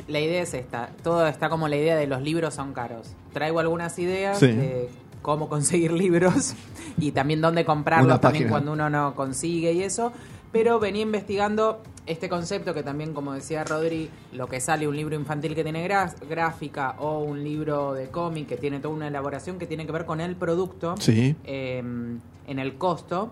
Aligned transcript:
la 0.08 0.20
idea 0.20 0.42
es 0.42 0.54
esta. 0.54 0.90
Todo 1.04 1.26
está 1.28 1.50
como 1.50 1.68
la 1.68 1.76
idea 1.78 1.96
de 1.96 2.08
los 2.08 2.22
libros 2.22 2.54
son 2.54 2.74
caros. 2.74 3.08
Traigo 3.34 3.60
algunas 3.60 3.98
ideas 4.00 4.40
Sí. 4.40 4.48
de 4.48 4.90
cómo 5.22 5.50
conseguir 5.50 5.92
libros 6.04 6.54
y 6.98 7.12
también 7.12 7.42
dónde 7.42 7.66
comprarlos 7.66 8.06
Una 8.14 8.22
también 8.22 8.44
página. 8.46 8.52
cuando 8.52 8.74
uno 8.74 8.90
no 8.90 9.16
consigue 9.16 9.74
y 9.74 9.84
eso. 9.84 10.12
Pero 10.52 10.80
venía 10.80 11.02
investigando 11.02 11.82
este 12.06 12.30
concepto 12.30 12.74
que 12.74 12.82
también, 12.84 13.14
como 13.14 13.34
decía 13.34 13.64
Rodri, 13.66 14.10
lo 14.32 14.48
que 14.48 14.62
sale 14.62 14.88
un 14.88 14.96
libro 14.96 15.16
infantil 15.16 15.54
que 15.56 15.64
tiene 15.64 15.86
gráfica 16.30 16.96
o 17.00 17.20
un 17.20 17.44
libro 17.44 17.94
de 17.94 18.08
cómic 18.10 18.48
que 18.48 18.56
tiene 18.58 18.80
toda 18.80 18.94
una 18.94 19.08
elaboración 19.08 19.58
que 19.60 19.66
tiene 19.68 19.86
que 19.86 19.92
ver 19.92 20.06
con 20.06 20.22
el 20.22 20.36
producto 20.36 20.96
Sí. 21.00 21.36
eh, 21.44 21.80
en 21.80 22.60
el 22.60 22.78
costo. 22.78 23.32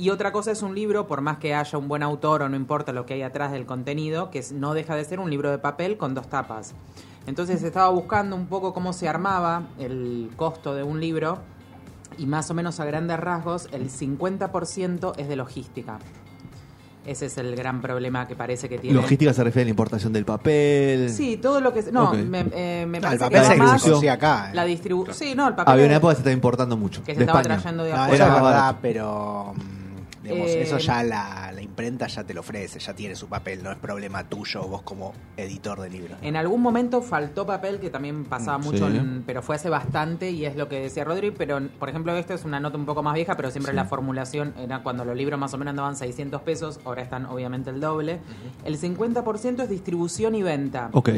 Y 0.00 0.08
otra 0.10 0.32
cosa 0.32 0.50
es 0.50 0.62
un 0.62 0.74
libro, 0.74 1.06
por 1.06 1.20
más 1.20 1.36
que 1.38 1.54
haya 1.54 1.76
un 1.78 1.86
buen 1.86 2.02
autor 2.02 2.42
o 2.42 2.48
no 2.48 2.56
importa 2.56 2.92
lo 2.92 3.04
que 3.04 3.14
hay 3.14 3.22
atrás 3.22 3.52
del 3.52 3.66
contenido, 3.66 4.30
que 4.30 4.42
no 4.54 4.72
deja 4.72 4.94
de 4.96 5.04
ser 5.04 5.20
un 5.20 5.28
libro 5.28 5.50
de 5.50 5.58
papel 5.58 5.96
con 5.98 6.14
dos 6.14 6.28
tapas. 6.28 6.74
Entonces 7.26 7.62
estaba 7.62 7.90
buscando 7.90 8.34
un 8.34 8.46
poco 8.46 8.72
cómo 8.72 8.92
se 8.94 9.08
armaba 9.08 9.64
el 9.78 10.30
costo 10.36 10.74
de 10.74 10.82
un 10.82 11.00
libro 11.00 11.38
y 12.16 12.24
más 12.26 12.50
o 12.50 12.54
menos 12.54 12.80
a 12.80 12.86
grandes 12.86 13.20
rasgos 13.20 13.68
el 13.72 13.90
50% 13.90 15.12
es 15.18 15.28
de 15.28 15.36
logística. 15.36 15.98
Ese 17.06 17.26
es 17.26 17.38
el 17.38 17.54
gran 17.56 17.80
problema 17.80 18.26
que 18.28 18.36
parece 18.36 18.68
que 18.68 18.78
tiene. 18.78 18.94
Logística 19.00 19.32
se 19.32 19.42
refiere 19.44 19.62
a 19.62 19.66
la 19.66 19.70
importación 19.70 20.12
del 20.12 20.24
papel. 20.24 21.10
Sí, 21.10 21.36
todo 21.38 21.60
lo 21.60 21.72
que... 21.72 21.82
No, 21.92 22.12
me, 22.12 22.46
eh, 22.52 22.84
me 22.86 22.98
Ah, 22.98 23.00
parece 23.02 23.24
el 23.24 23.30
que 23.30 23.36
papel 23.38 23.50
va 23.62 23.78
se 24.00 24.10
acá. 24.10 24.48
eh. 24.50 24.54
la 24.54 24.64
distribución... 24.64 25.14
Sí, 25.16 25.34
no, 25.34 25.48
el 25.48 25.54
papel... 25.54 25.72
Había 25.74 25.86
una 25.86 25.96
época 25.96 26.12
que 26.12 26.16
se 26.16 26.20
estaba 26.20 26.34
importando 26.34 26.76
mucho. 26.76 27.02
Que 27.02 27.12
se 27.12 27.18
de 27.18 27.24
estaba 27.24 27.40
España. 27.40 27.58
trayendo 27.60 27.84
de 27.84 27.92
afuera. 27.92 28.14
eso 28.14 28.24
Era 28.24 28.34
verdad, 28.42 28.76
pero 28.82 29.54
mm, 29.56 29.79
digamos, 30.22 30.50
Eh, 30.50 30.62
eso 30.62 30.78
ya 30.78 31.02
la, 31.02 31.50
la 31.52 31.62
imprenta 31.62 32.06
ya 32.06 32.24
te 32.24 32.34
lo 32.34 32.40
ofrece, 32.40 32.78
ya 32.78 32.94
tiene 32.94 33.14
su 33.16 33.26
papel, 33.28 33.62
no 33.62 33.70
es 33.72 33.78
problema 33.78 34.24
tuyo 34.28 34.62
vos 34.68 34.82
como 34.82 35.14
editor 35.36 35.80
de 35.80 35.88
libros. 35.90 36.18
En 36.22 36.36
algún 36.36 36.60
momento 36.60 37.00
faltó 37.02 37.46
papel, 37.46 37.80
que 37.80 37.88
también 37.90 38.24
pasaba 38.24 38.58
Mm, 38.58 38.62
mucho, 38.64 38.90
sí. 38.90 38.96
en- 38.96 39.22
pero 39.26 39.40
fue 39.42 39.56
hace 39.56 39.70
bastante 39.70 40.30
y 40.30 40.44
es 40.44 40.56
lo 40.56 40.68
que 40.68 40.80
decía 40.80 41.04
Rodri. 41.04 41.30
Pero, 41.30 41.60
por 41.78 41.88
ejemplo, 41.88 42.14
esto 42.16 42.34
es 42.34 42.44
una 42.44 42.60
nota 42.60 42.76
un 42.76 42.86
poco 42.86 43.02
más 43.02 43.14
vieja, 43.14 43.36
pero 43.36 43.50
siempre 43.50 43.72
la 43.72 43.84
formulación 43.86 44.52
era 44.58 44.82
cuando 44.82 45.04
los 45.04 45.16
libros 45.16 45.38
más 45.40 45.54
o 45.54 45.58
menos 45.58 45.70
andaban 45.72 45.96
600 45.96 46.42
pesos, 46.42 46.80
ahora 46.84 47.02
están 47.02 47.26
obviamente 47.26 47.70
el 47.70 47.80
doble. 47.80 48.20
El 48.64 48.76
50% 48.78 49.62
es 49.62 49.68
distribución 49.70 50.34
y 50.34 50.42
venta. 50.42 50.90
Ok. 50.92 51.08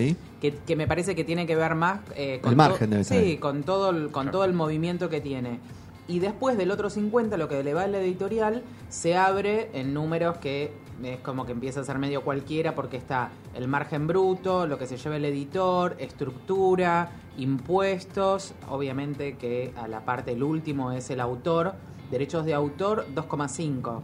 Que, 0.40 0.54
que 0.66 0.76
me 0.76 0.86
parece 0.86 1.14
que 1.14 1.24
tiene 1.24 1.46
que 1.46 1.56
ver 1.56 1.74
más 1.74 2.00
eh, 2.16 2.38
con 2.42 2.52
El 2.52 2.56
to- 2.58 2.62
margen 2.68 2.90
debe 2.90 3.04
sí, 3.04 3.36
con 3.38 3.62
todo 3.64 3.90
el, 3.90 4.10
con 4.10 4.30
todo 4.30 4.44
el 4.44 4.52
movimiento 4.52 5.08
que 5.08 5.20
tiene. 5.20 5.58
Y 6.08 6.18
después 6.18 6.56
del 6.58 6.70
otro 6.70 6.90
50, 6.90 7.36
lo 7.36 7.48
que 7.48 7.62
le 7.62 7.74
va 7.74 7.82
a 7.84 7.86
la 7.86 7.98
editorial, 7.98 8.62
se 8.88 9.16
abre 9.16 9.70
en 9.72 9.94
números 9.94 10.38
que 10.38 10.72
es 11.02 11.18
como 11.20 11.46
que 11.46 11.52
empieza 11.52 11.80
a 11.80 11.84
ser 11.84 11.98
medio 11.98 12.22
cualquiera 12.22 12.74
porque 12.74 12.96
está 12.96 13.30
el 13.54 13.66
margen 13.68 14.06
bruto, 14.06 14.66
lo 14.66 14.78
que 14.78 14.86
se 14.86 14.96
lleva 14.96 15.16
el 15.16 15.24
editor, 15.24 15.96
estructura, 15.98 17.10
impuestos, 17.38 18.52
obviamente 18.68 19.36
que 19.36 19.72
a 19.76 19.88
la 19.88 20.00
parte 20.04 20.32
el 20.32 20.42
último 20.42 20.92
es 20.92 21.08
el 21.10 21.20
autor, 21.20 21.74
derechos 22.10 22.44
de 22.44 22.54
autor 22.54 23.06
2,5. 23.14 24.00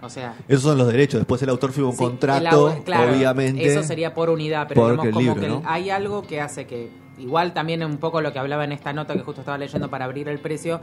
O 0.00 0.08
sea, 0.08 0.36
Esos 0.46 0.62
son 0.62 0.78
los 0.78 0.86
derechos. 0.86 1.18
Después 1.20 1.42
el 1.42 1.48
autor 1.48 1.72
firma 1.72 1.88
un 1.90 1.96
Sí, 1.96 2.04
contrato, 2.04 2.70
el 2.70 2.78
au- 2.78 2.84
claro, 2.84 3.12
obviamente. 3.12 3.66
Eso 3.66 3.82
sería 3.82 4.14
por 4.14 4.30
unidad, 4.30 4.68
pero 4.68 4.82
digamos 4.84 5.06
como 5.08 5.20
libro, 5.20 5.40
que 5.40 5.48
¿no? 5.48 5.62
hay 5.64 5.90
algo 5.90 6.22
que 6.22 6.40
hace 6.40 6.66
que, 6.68 6.88
igual 7.18 7.52
también 7.52 7.82
un 7.82 7.96
poco 7.96 8.20
lo 8.20 8.32
que 8.32 8.38
hablaba 8.38 8.62
en 8.64 8.70
esta 8.70 8.92
nota 8.92 9.14
que 9.14 9.22
justo 9.22 9.40
estaba 9.40 9.58
leyendo 9.58 9.90
para 9.90 10.04
abrir 10.04 10.28
el 10.28 10.38
precio, 10.38 10.80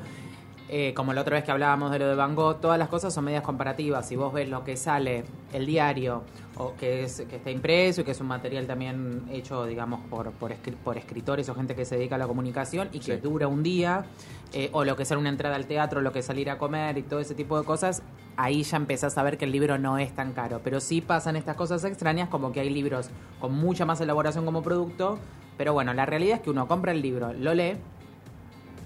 eh, 0.67 0.93
como 0.95 1.13
la 1.13 1.21
otra 1.21 1.35
vez 1.35 1.43
que 1.43 1.51
hablábamos 1.51 1.91
de 1.91 1.99
lo 1.99 2.07
de 2.07 2.15
Van 2.15 2.33
Gogh, 2.33 2.59
todas 2.59 2.79
las 2.79 2.89
cosas 2.89 3.13
son 3.13 3.25
medias 3.25 3.43
comparativas. 3.43 4.07
Si 4.07 4.15
vos 4.15 4.33
ves 4.33 4.49
lo 4.49 4.63
que 4.63 4.75
sale 4.77 5.23
el 5.53 5.65
diario, 5.65 6.23
o 6.57 6.73
que, 6.75 7.03
es, 7.03 7.21
que 7.29 7.35
está 7.35 7.51
impreso 7.51 8.01
y 8.01 8.03
que 8.03 8.11
es 8.11 8.21
un 8.21 8.27
material 8.27 8.65
también 8.65 9.23
hecho, 9.31 9.65
digamos, 9.65 9.99
por, 10.09 10.31
por, 10.31 10.55
por 10.83 10.97
escritores 10.97 11.49
o 11.49 11.55
gente 11.55 11.75
que 11.75 11.85
se 11.85 11.97
dedica 11.97 12.15
a 12.15 12.17
la 12.17 12.27
comunicación 12.27 12.89
y 12.93 12.99
que 12.99 13.17
dura 13.17 13.47
un 13.47 13.61
día, 13.61 14.05
eh, 14.53 14.69
o 14.71 14.85
lo 14.85 14.95
que 14.95 15.05
sale 15.05 15.19
una 15.19 15.29
entrada 15.29 15.55
al 15.55 15.67
teatro, 15.67 16.01
lo 16.01 16.11
que 16.11 16.19
es 16.19 16.25
salir 16.25 16.49
a 16.49 16.57
comer 16.57 16.97
y 16.97 17.03
todo 17.03 17.19
ese 17.19 17.35
tipo 17.35 17.59
de 17.59 17.65
cosas, 17.65 18.01
ahí 18.37 18.63
ya 18.63 18.77
empezás 18.77 19.17
a 19.17 19.23
ver 19.23 19.37
que 19.37 19.45
el 19.45 19.51
libro 19.51 19.77
no 19.77 19.97
es 19.97 20.15
tan 20.15 20.33
caro. 20.33 20.61
Pero 20.63 20.79
sí 20.79 21.01
pasan 21.01 21.35
estas 21.35 21.55
cosas 21.55 21.83
extrañas, 21.83 22.29
como 22.29 22.51
que 22.51 22.61
hay 22.61 22.69
libros 22.69 23.09
con 23.39 23.53
mucha 23.53 23.85
más 23.85 24.01
elaboración 24.01 24.45
como 24.45 24.63
producto, 24.63 25.19
pero 25.57 25.73
bueno, 25.73 25.93
la 25.93 26.05
realidad 26.05 26.37
es 26.37 26.41
que 26.41 26.49
uno 26.49 26.67
compra 26.67 26.91
el 26.91 27.01
libro, 27.01 27.33
lo 27.33 27.53
lee, 27.53 27.77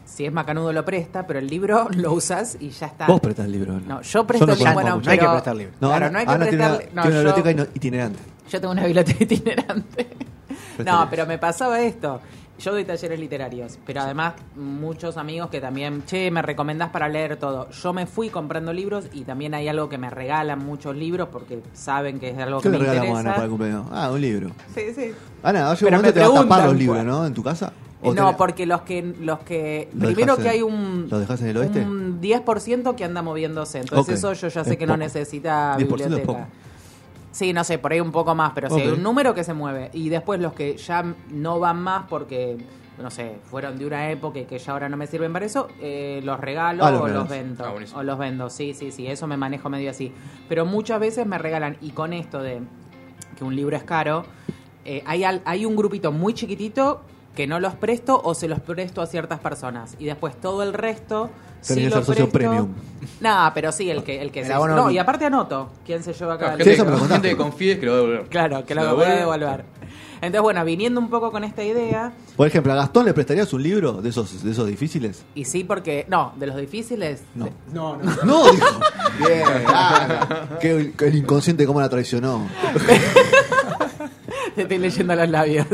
si 0.10 0.26
es 0.26 0.32
macanudo 0.34 0.74
lo 0.74 0.84
presta, 0.86 1.26
pero 1.28 1.40
el 1.40 1.48
libro 1.48 1.88
lo 1.96 2.14
usas 2.14 2.58
y 2.60 2.70
ya 2.70 2.88
está. 2.88 3.08
Vos 3.08 3.20
prestás 3.20 3.46
el 3.46 3.52
libro. 3.52 3.74
¿no? 3.74 3.80
No, 3.82 4.02
yo 4.02 4.26
presto 4.28 4.46
no 4.46 4.54
el 4.54 4.74
bueno, 4.74 4.96
mucho. 4.98 5.06
no 5.06 5.12
hay 5.12 5.20
que 5.20 5.28
prestar 5.28 5.56
libro. 5.56 5.74
No, 5.80 5.88
claro, 5.90 6.06
Ana, 6.08 6.12
no 6.14 6.20
hay 6.20 6.26
que 6.26 6.32
Ana 6.32 6.46
tiene 6.48 6.66
una, 6.66 6.78
tiene 6.78 6.92
una 7.02 7.04
yo- 7.04 7.34
biblioteca 7.36 7.68
itinerante. 7.76 8.20
yo 8.50 8.60
tengo 8.62 8.72
una 8.74 8.86
biblioteca 8.86 9.24
itinerante. 9.24 10.08
No, 10.86 11.08
pero 11.10 11.26
me 11.26 11.38
pasaba 11.38 11.82
esto. 11.82 12.22
Yo 12.60 12.72
doy 12.74 12.84
talleres 12.84 13.18
literarios, 13.18 13.80
pero 13.86 14.02
además 14.02 14.34
muchos 14.58 15.16
amigos 15.16 15.50
que 15.50 15.62
también, 15.62 16.04
che, 16.06 16.30
me 16.30 16.42
recomendás 16.42 16.90
para 16.90 17.08
leer 17.08 17.38
todo. 17.38 17.70
Yo 17.70 17.94
me 17.94 18.06
fui 18.06 18.30
comprando 18.30 18.74
libros 18.74 19.06
y 19.14 19.22
también 19.24 19.54
hay 19.54 19.70
algo 19.70 19.88
que 19.88 19.98
me 19.98 20.10
regalan 20.10 20.60
muchos 20.60 20.94
libros 20.94 21.30
porque 21.32 21.62
saben 21.72 22.20
que 22.20 22.32
es 22.32 22.38
algo 22.38 22.60
¿Qué 22.60 22.64
que 22.64 22.72
le 22.74 22.80
me 22.80 22.84
regalamos 22.86 23.08
a 23.18 23.20
interesa. 23.22 23.30
Ana 23.30 23.34
para 23.36 23.44
el 23.46 23.50
cumpleaños? 23.50 23.86
Ah, 23.92 24.12
un 24.12 24.20
libro. 24.22 24.50
Sí, 24.76 24.82
sí. 24.94 25.14
Ana, 25.42 25.74
Pero 25.80 25.88
un 25.88 25.94
momento 25.96 26.08
me 26.08 26.12
te 26.12 26.20
vas 26.20 26.30
a 26.38 26.42
tapar 26.44 26.66
los 26.66 26.76
libros. 26.76 27.06
¿no? 27.06 27.26
En 27.26 27.34
tu 27.34 27.44
casa. 27.44 27.72
¿O 28.02 28.14
No, 28.14 28.28
tenés- 28.30 28.36
porque 28.38 28.66
los 28.66 28.82
que 28.82 29.02
los 29.02 29.40
que 29.40 29.90
¿Lo 29.94 30.06
primero 30.06 30.36
que 30.38 30.44
en- 30.44 30.48
hay 30.50 30.62
un 30.62 31.08
lo 31.10 31.20
dejás 31.20 31.42
en 31.42 31.48
el 31.50 31.58
oeste? 31.58 31.82
un 31.82 32.22
10% 32.22 32.96
que 32.96 33.04
anda 33.04 33.22
moviéndose, 33.22 33.80
entonces 33.80 34.20
eso 34.20 34.32
yo 34.34 34.48
ya 34.48 34.62
Es 34.62 34.68
sé 34.68 34.78
que 34.78 34.86
no 34.88 34.96
necesita 34.96 35.76
10% 35.78 35.82
es 35.82 35.88
biblioteca. 36.10 36.26
poco. 36.26 36.48
Sí, 37.32 37.52
no 37.54 37.64
sé, 37.64 37.78
por 37.78 37.92
ahí 37.92 38.00
un 38.00 38.12
poco 38.12 38.34
más, 38.36 38.54
pero 38.56 38.70
sí, 38.70 38.76
Ok. 38.76 38.82
hay 38.82 38.88
un 38.90 39.04
número 39.04 39.34
que 39.36 39.44
se 39.44 39.54
mueve. 39.54 39.90
Y 39.94 40.10
después 40.10 40.40
los 40.40 40.54
que 40.54 40.78
ya 40.78 41.04
no 41.32 41.60
van 41.60 41.82
más 41.82 42.06
porque, 42.10 42.58
no 42.98 43.12
sé, 43.12 43.36
fueron 43.52 43.78
de 43.78 43.86
una 43.86 44.10
época 44.10 44.40
y 44.40 44.46
que 44.46 44.58
ya 44.58 44.72
ahora 44.72 44.90
no 44.90 44.96
me 44.98 45.06
sirven 45.06 45.32
para 45.34 45.46
eso, 45.46 45.68
eh, 45.80 46.22
los 46.24 46.40
regalo 46.40 46.86
Ah, 46.86 46.92
los 46.92 47.02
o 47.02 47.08
los 47.08 47.30
vendo. 47.30 47.66
Ah, 47.66 47.74
o 47.96 48.04
los 48.04 48.18
vendo, 48.18 48.50
sí, 48.50 48.74
sí, 48.74 48.92
sí, 48.92 49.08
eso 49.08 49.28
me 49.28 49.38
manejo 49.38 49.70
medio 49.70 49.92
así. 49.92 50.12
Pero 50.48 50.66
muchas 50.66 51.00
veces 51.02 51.28
me 51.28 51.38
regalan, 51.38 51.78
y 51.82 51.92
con 51.92 52.14
esto 52.14 52.42
de 52.42 52.62
que 53.38 53.44
un 53.44 53.56
libro 53.56 53.76
es 53.76 53.84
caro, 53.84 54.24
eh, 54.86 55.04
hay, 55.06 55.24
al- 55.24 55.42
hay 55.46 55.66
un 55.66 55.76
grupito 55.76 56.12
muy 56.12 56.34
chiquitito 56.34 57.02
que 57.40 57.48
no 57.48 57.62
los 57.62 57.74
presto 57.74 58.20
o 58.22 58.34
se 58.36 58.50
los 58.50 58.60
presto 58.60 59.02
a 59.02 59.06
ciertas 59.08 59.40
personas. 59.40 59.96
Y 59.98 60.04
después 60.04 60.36
todo 60.42 60.62
el 60.62 60.74
resto... 60.74 61.30
Sí 61.62 61.84
lo 61.88 62.04
socio 62.04 62.30
presto. 62.30 62.32
premium. 62.32 62.68
Nah, 63.22 63.52
pero 63.54 63.72
sí, 63.72 63.90
el 63.90 64.04
que, 64.04 64.22
el 64.22 64.30
que 64.30 64.44
se... 64.44 64.54
abono- 64.54 64.76
No, 64.76 64.92
y 64.92 64.98
aparte 64.98 65.24
anoto 65.28 65.70
quién 65.86 66.04
se 66.04 66.12
lleva 66.12 66.38
cada 66.38 66.56
Claro, 66.58 66.70
Sí, 66.70 66.76
gente, 66.76 66.92
lo 66.92 66.98
gente 67.08 67.30
que 67.30 67.38
confíes 67.38 67.80
que 67.80 67.86
lo 67.86 67.92
va 67.94 67.98
a 67.98 68.02
devolver. 68.02 68.24
Claro, 68.28 68.66
que 68.66 68.76
lo 68.76 68.84
Lo 68.84 68.96
voy 68.98 69.06
a 69.06 69.16
devolver. 69.16 69.64
Entonces, 70.16 70.42
bueno, 70.42 70.66
viniendo 70.66 71.00
un 71.00 71.10
poco 71.10 71.32
con 71.32 71.46
esta 71.46 71.64
idea, 71.64 72.12
Por 72.36 72.46
ejemplo, 72.46 72.74
¿a 72.74 72.76
Gastón 72.76 73.06
le 73.06 73.14
prestarías 73.14 73.54
un 73.54 73.64
libro 73.64 74.02
de 74.02 74.10
esos, 74.10 74.44
de 74.44 74.52
esos 74.52 74.68
difíciles? 74.68 75.24
y 75.34 75.46
sí, 75.46 75.64
porque. 75.64 76.06
No, 76.10 76.34
de 76.36 76.46
los 76.48 76.58
difíciles. 76.58 77.22
No. 77.36 77.46
de- 77.46 77.52
No, 77.74 77.96
no. 77.96 78.16
No, 78.26 78.52
dijo. 78.52 78.80
Bien. 79.26 79.44
Que 80.60 80.92
que 80.92 81.08
el 81.08 81.16
inconsciente 81.16 81.66
cómo 81.66 81.80
la 81.80 81.88
traicionó. 81.88 82.46
Te 84.56 84.64
estoy 84.64 84.78
leyendo 84.78 85.16
los 85.16 85.30
labios. 85.30 85.68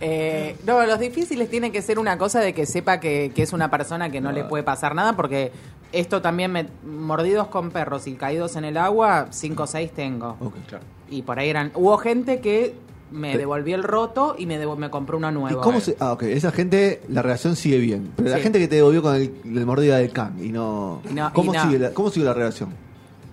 Eh, 0.00 0.56
no, 0.66 0.84
los 0.86 0.98
difíciles 0.98 1.50
tienen 1.50 1.72
que 1.72 1.82
ser 1.82 1.98
una 1.98 2.16
cosa 2.16 2.40
de 2.40 2.54
que 2.54 2.64
sepa 2.66 3.00
que, 3.00 3.32
que 3.34 3.42
es 3.42 3.52
una 3.52 3.70
persona 3.70 4.10
que 4.10 4.20
no 4.20 4.32
le 4.32 4.44
puede 4.44 4.62
pasar 4.62 4.94
nada, 4.94 5.14
porque 5.14 5.52
esto 5.92 6.22
también 6.22 6.52
me. 6.52 6.66
Mordidos 6.84 7.48
con 7.48 7.70
perros 7.70 8.06
y 8.06 8.14
caídos 8.14 8.56
en 8.56 8.64
el 8.64 8.76
agua, 8.76 9.26
5 9.30 9.62
o 9.62 9.66
6 9.66 9.90
tengo. 9.92 10.36
Ok. 10.40 10.54
Claro. 10.68 10.84
Y 11.10 11.22
por 11.22 11.38
ahí 11.38 11.50
eran. 11.50 11.70
Hubo 11.74 11.98
gente 11.98 12.40
que 12.40 12.74
me 13.10 13.36
devolvió 13.36 13.74
el 13.74 13.82
roto 13.82 14.36
y 14.38 14.46
me, 14.46 14.56
devo- 14.64 14.76
me 14.76 14.88
compró 14.88 15.18
uno 15.18 15.30
¿Y 15.30 15.34
nuevo. 15.34 15.60
cómo 15.60 15.80
se.? 15.80 15.96
Ah, 15.98 16.12
ok. 16.12 16.22
Esa 16.22 16.52
gente, 16.52 17.02
la 17.08 17.20
relación 17.22 17.56
sigue 17.56 17.78
bien. 17.78 18.12
Pero 18.16 18.30
la 18.30 18.38
gente 18.38 18.58
que 18.60 18.68
te 18.68 18.76
devolvió 18.76 19.02
con 19.02 19.16
el, 19.16 19.34
el 19.44 19.66
mordida 19.66 19.96
del 19.98 20.12
can 20.12 20.42
y 20.42 20.50
no. 20.50 21.02
Y 21.10 21.14
no- 21.14 21.32
¿Cómo, 21.34 21.52
y 21.52 21.56
no. 21.56 21.62
Sigue 21.64 21.78
la, 21.78 21.90
¿Cómo 21.90 22.10
sigue 22.10 22.24
la 22.24 22.34
relación? 22.34 22.70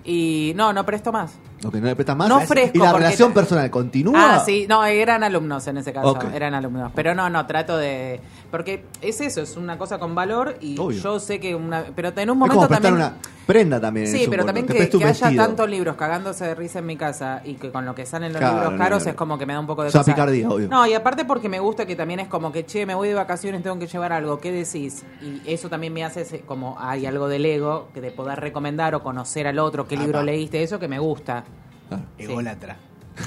Y 0.04 0.54
no, 0.56 0.74
no 0.74 0.86
presto 0.86 1.12
más. 1.12 1.34
Ok, 1.66 1.74
no 1.76 1.88
le 1.88 1.96
prestas 1.96 2.16
más. 2.16 2.30
No 2.30 2.42
¿Y 2.42 2.46
fresco, 2.46 2.78
la 2.80 2.92
porque- 2.92 3.04
relación 3.06 3.34
personal 3.34 3.70
continúa? 3.72 4.36
Ah, 4.36 4.40
sí, 4.46 4.66
no, 4.70 4.86
eran 4.86 5.24
alumnos 5.24 5.66
en 5.68 5.78
ese 5.78 5.92
caso, 5.92 6.10
Ok. 6.12 6.26
eran 6.34 6.54
alumnos. 6.54 6.92
Pero 6.94 7.16
no, 7.16 7.30
no, 7.30 7.46
trato 7.48 7.78
de... 7.78 8.22
Porque 8.52 8.86
es 9.02 9.20
eso, 9.22 9.42
es 9.42 9.58
una 9.58 9.78
cosa 9.78 9.98
con 9.98 10.14
valor 10.14 10.58
y 10.62 10.78
Obvio. 10.80 11.02
yo 11.02 11.20
sé 11.20 11.40
que 11.40 11.56
una... 11.56 11.86
Pero 11.96 12.10
en 12.10 12.16
un 12.16 12.22
Es 12.22 12.28
momento 12.38 12.56
como 12.56 12.68
prestar 12.68 12.92
también... 12.92 13.08
una 13.08 13.18
prenda 13.48 13.80
también. 13.82 14.06
en 14.06 14.12
Sí, 14.12 14.28
pero 14.30 14.46
también 14.46 14.68
que, 14.68 14.90
haya 15.06 15.36
tantos 15.36 15.68
libros 15.70 15.96
cagándose 15.96 16.46
de 16.46 16.54
risa 16.54 16.80
en 16.80 16.86
mi 16.86 16.98
casa 16.98 17.42
y 17.44 17.56
que 17.56 17.72
con 17.72 17.86
lo 17.86 17.96
que 17.96 18.06
salen 18.06 18.34
los 18.34 18.40
Claro, 18.40 18.56
libros 18.62 18.78
caros 18.78 19.00
no, 19.00 19.06
no. 19.06 19.10
es 19.12 19.16
como 19.18 19.38
que 19.40 19.46
me 19.48 19.54
da 19.54 19.60
un 19.60 19.66
poco 19.66 19.82
de 19.84 19.88
una 19.90 20.00
cosa. 20.00 20.14
picardía, 20.14 20.48
obvio. 20.50 20.68
No, 20.68 20.86
y 20.86 20.94
aparte 20.94 21.26
porque 21.26 21.50
me 21.50 21.60
gusta 21.60 21.86
que 21.88 21.96
también 21.96 22.20
es 22.20 22.28
como 22.28 22.52
que, 22.52 22.66
che, 22.66 22.86
me 22.86 22.94
voy 22.94 23.08
de 23.08 23.14
vacaciones, 23.16 23.64
tengo 23.64 23.80
que 23.80 23.88
llevar 23.88 24.14
algo, 24.14 24.38
¿qué 24.40 24.52
decís? 24.52 25.04
Y 25.22 25.42
eso 25.52 25.70
también 25.70 25.94
me 25.94 26.04
hace 26.04 26.22
ese- 26.22 26.42
como 26.42 26.76
hay 26.80 27.06
algo 27.06 27.28
del 27.28 27.46
ego, 27.46 27.88
que 27.94 28.02
de 28.02 28.12
poder 28.12 28.40
recomendar 28.40 28.94
o 28.94 29.02
conocer 29.02 29.48
al 29.48 29.58
otro, 29.60 29.88
qué 29.88 29.98
libro 29.98 30.22
leíste, 30.22 30.62
eso 30.62 30.78
que 30.78 30.88
me 30.88 31.00
gusta. 31.00 31.44
Claro. 31.88 32.04
Ególatra. 32.18 32.76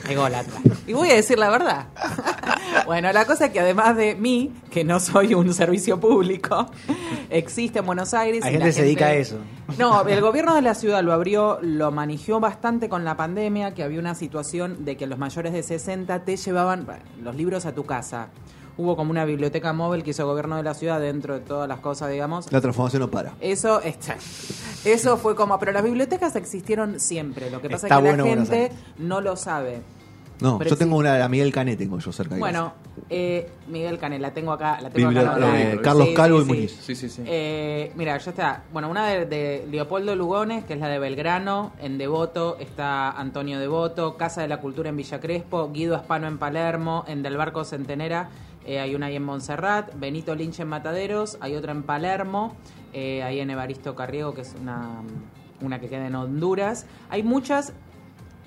Ególatra. 0.08 0.54
Y 0.86 0.92
voy 0.92 1.10
a 1.10 1.14
decir 1.14 1.38
la 1.38 1.50
verdad. 1.50 1.86
bueno, 2.90 3.12
la 3.12 3.24
cosa 3.24 3.46
es 3.46 3.52
que 3.52 3.60
además 3.60 3.96
de 3.96 4.16
mí, 4.16 4.52
que 4.68 4.82
no 4.82 4.98
soy 4.98 5.32
un 5.34 5.54
servicio 5.54 6.00
público, 6.00 6.66
existe 7.30 7.78
en 7.78 7.86
Buenos 7.86 8.14
Aires. 8.14 8.42
Hay 8.44 8.50
gente 8.50 8.66
que 8.66 8.72
se 8.72 8.82
dedica 8.82 9.06
a 9.06 9.14
eso. 9.14 9.36
No, 9.78 10.02
el 10.08 10.20
gobierno 10.20 10.56
de 10.56 10.62
la 10.62 10.74
ciudad 10.74 11.00
lo 11.04 11.12
abrió, 11.12 11.60
lo 11.62 11.92
manejó 11.92 12.40
bastante 12.40 12.88
con 12.88 13.04
la 13.04 13.16
pandemia, 13.16 13.74
que 13.74 13.84
había 13.84 14.00
una 14.00 14.16
situación 14.16 14.84
de 14.84 14.96
que 14.96 15.06
los 15.06 15.20
mayores 15.20 15.52
de 15.52 15.62
60 15.62 16.24
te 16.24 16.36
llevaban 16.36 16.84
los 17.22 17.36
libros 17.36 17.64
a 17.64 17.76
tu 17.76 17.84
casa. 17.84 18.30
Hubo 18.76 18.96
como 18.96 19.12
una 19.12 19.24
biblioteca 19.24 19.72
móvil 19.72 20.02
que 20.02 20.10
hizo 20.10 20.22
el 20.22 20.28
gobierno 20.28 20.56
de 20.56 20.64
la 20.64 20.74
ciudad 20.74 20.98
dentro 20.98 21.34
de 21.34 21.40
todas 21.42 21.68
las 21.68 21.78
cosas, 21.78 22.10
digamos. 22.10 22.50
La 22.50 22.60
transformación 22.60 23.02
no 23.02 23.08
para. 23.08 23.34
Eso, 23.40 23.80
está- 23.82 24.16
eso 24.84 25.16
fue 25.16 25.36
como, 25.36 25.60
pero 25.60 25.70
las 25.70 25.84
bibliotecas 25.84 26.34
existieron 26.34 26.98
siempre. 26.98 27.50
Lo 27.50 27.60
que 27.60 27.70
pasa 27.70 27.86
Está 27.86 27.98
es 27.98 28.02
que 28.02 28.08
bueno 28.08 28.24
la 28.24 28.30
gente 28.30 28.72
no 28.98 29.20
lo 29.20 29.36
sabe. 29.36 29.80
No, 30.40 30.58
Pero 30.58 30.70
yo 30.70 30.76
tengo 30.76 30.96
una 30.96 31.12
de 31.14 31.18
la 31.18 31.28
Miguel 31.28 31.52
Cané, 31.52 31.76
tengo 31.76 31.98
yo 31.98 32.12
cerca 32.12 32.34
de 32.34 32.40
Bueno, 32.40 32.72
eh, 33.10 33.50
Miguel 33.68 33.98
Canel, 33.98 34.22
la 34.22 34.32
tengo 34.32 34.52
acá. 34.52 34.80
La 34.80 34.90
tengo 34.90 35.08
Biblia- 35.10 35.32
acá 35.34 35.60
eh, 35.60 35.80
Carlos 35.82 36.08
Calvo 36.14 36.40
y 36.42 36.44
Muñiz. 36.44 36.78
Sí, 36.80 36.94
sí, 36.94 37.08
sí. 37.08 37.22
Eh, 37.26 37.92
mira, 37.96 38.16
ya 38.16 38.30
está. 38.30 38.62
Bueno, 38.72 38.88
una 38.88 39.06
de, 39.06 39.26
de 39.26 39.66
Leopoldo 39.70 40.14
Lugones, 40.16 40.64
que 40.64 40.74
es 40.74 40.80
la 40.80 40.88
de 40.88 40.98
Belgrano, 40.98 41.72
en 41.80 41.98
Devoto 41.98 42.56
está 42.58 43.10
Antonio 43.10 43.58
Devoto, 43.58 44.16
Casa 44.16 44.42
de 44.42 44.48
la 44.48 44.60
Cultura 44.60 44.88
en 44.88 44.96
Villa 44.96 45.20
Crespo, 45.20 45.70
Guido 45.72 45.96
Espano 45.96 46.26
en 46.26 46.38
Palermo, 46.38 47.04
en 47.06 47.22
Del 47.22 47.36
Barco 47.36 47.64
Centenera, 47.64 48.28
eh, 48.64 48.80
hay 48.80 48.94
una 48.94 49.06
ahí 49.06 49.16
en 49.16 49.24
Montserrat, 49.24 49.94
Benito 49.98 50.34
Lynch 50.34 50.60
en 50.60 50.68
Mataderos, 50.68 51.36
hay 51.40 51.54
otra 51.56 51.72
en 51.72 51.82
Palermo, 51.82 52.54
eh, 52.92 53.22
ahí 53.22 53.40
en 53.40 53.50
Evaristo 53.50 53.94
Carriego, 53.94 54.34
que 54.34 54.42
es 54.42 54.54
una, 54.60 55.02
una 55.60 55.80
que 55.80 55.88
queda 55.88 56.06
en 56.06 56.14
Honduras. 56.14 56.86
Hay 57.08 57.22
muchas 57.22 57.72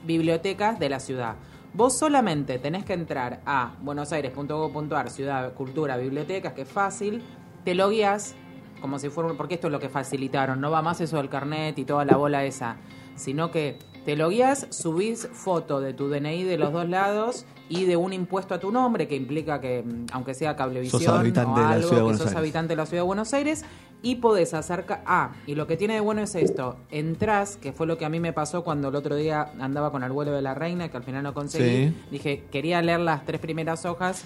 bibliotecas 0.05 0.79
de 0.79 0.89
la 0.89 0.99
ciudad. 0.99 1.35
Vos 1.73 1.97
solamente 1.97 2.59
tenés 2.59 2.85
que 2.85 2.93
entrar 2.93 3.41
a 3.45 3.73
buenosaires.gov.ar, 3.81 5.09
ciudad, 5.09 5.53
cultura, 5.53 5.97
bibliotecas, 5.97 6.53
que 6.53 6.61
es 6.61 6.67
fácil, 6.69 7.23
te 7.65 7.73
lo 7.73 7.89
guías 7.89 8.35
como 8.79 8.99
si 8.99 9.07
fuera, 9.09 9.33
porque 9.35 9.53
esto 9.55 9.67
es 9.67 9.71
lo 9.71 9.79
que 9.79 9.87
facilitaron, 9.87 10.59
no 10.59 10.69
va 10.69 10.81
más 10.81 10.99
eso 10.99 11.15
del 11.15 11.29
carnet 11.29 11.79
y 11.79 11.85
toda 11.85 12.03
la 12.03 12.17
bola 12.17 12.43
esa, 12.43 12.75
sino 13.15 13.49
que 13.49 13.79
te 14.03 14.17
lo 14.17 14.27
guías, 14.27 14.67
subís 14.71 15.29
foto 15.31 15.79
de 15.79 15.93
tu 15.93 16.09
DNI 16.09 16.43
de 16.43 16.57
los 16.57 16.73
dos 16.73 16.89
lados 16.89 17.45
y 17.69 17.85
de 17.85 17.95
un 17.95 18.11
impuesto 18.11 18.53
a 18.53 18.59
tu 18.59 18.71
nombre, 18.73 19.07
que 19.07 19.15
implica 19.15 19.61
que, 19.61 19.83
mm, 19.83 20.07
aunque 20.11 20.33
sea 20.33 20.57
cablevisión 20.57 21.01
Sos 21.01 21.17
habitante 21.17 21.51
o 21.51 21.55
de 21.55 21.61
la 21.61 21.69
algo, 21.69 21.87
ciudad 21.87 22.07
que 22.07 22.13
sos 22.13 22.21
Aires. 22.27 22.35
habitante 22.35 22.73
de 22.73 22.75
la 22.75 22.85
ciudad 22.85 23.03
de 23.03 23.07
Buenos 23.07 23.33
Aires, 23.33 23.63
y 24.03 24.15
podés 24.17 24.53
acercar. 24.53 25.01
Ah, 25.07 25.31
y 25.47 25.55
lo 25.55 25.65
que 25.65 25.75
tiene 25.77 25.95
de 25.95 25.99
bueno 26.01 26.21
es 26.21 26.35
esto: 26.35 26.75
entrás, 26.91 27.57
que 27.57 27.71
fue 27.73 27.87
lo 27.87 27.97
que 27.97 28.05
a 28.05 28.09
mí 28.09 28.19
me 28.19 28.33
pasó 28.33 28.63
cuando 28.63 28.89
el 28.89 28.95
otro 28.95 29.15
día 29.15 29.49
andaba 29.59 29.91
con 29.91 30.03
el 30.03 30.11
vuelo 30.11 30.31
de 30.33 30.43
la 30.43 30.53
reina, 30.53 30.89
que 30.89 30.97
al 30.97 31.03
final 31.03 31.23
no 31.23 31.33
conseguí. 31.33 31.87
Sí. 31.87 31.97
Dije, 32.11 32.43
quería 32.51 32.81
leer 32.83 32.99
las 32.99 33.25
tres 33.25 33.39
primeras 33.41 33.85
hojas 33.85 34.25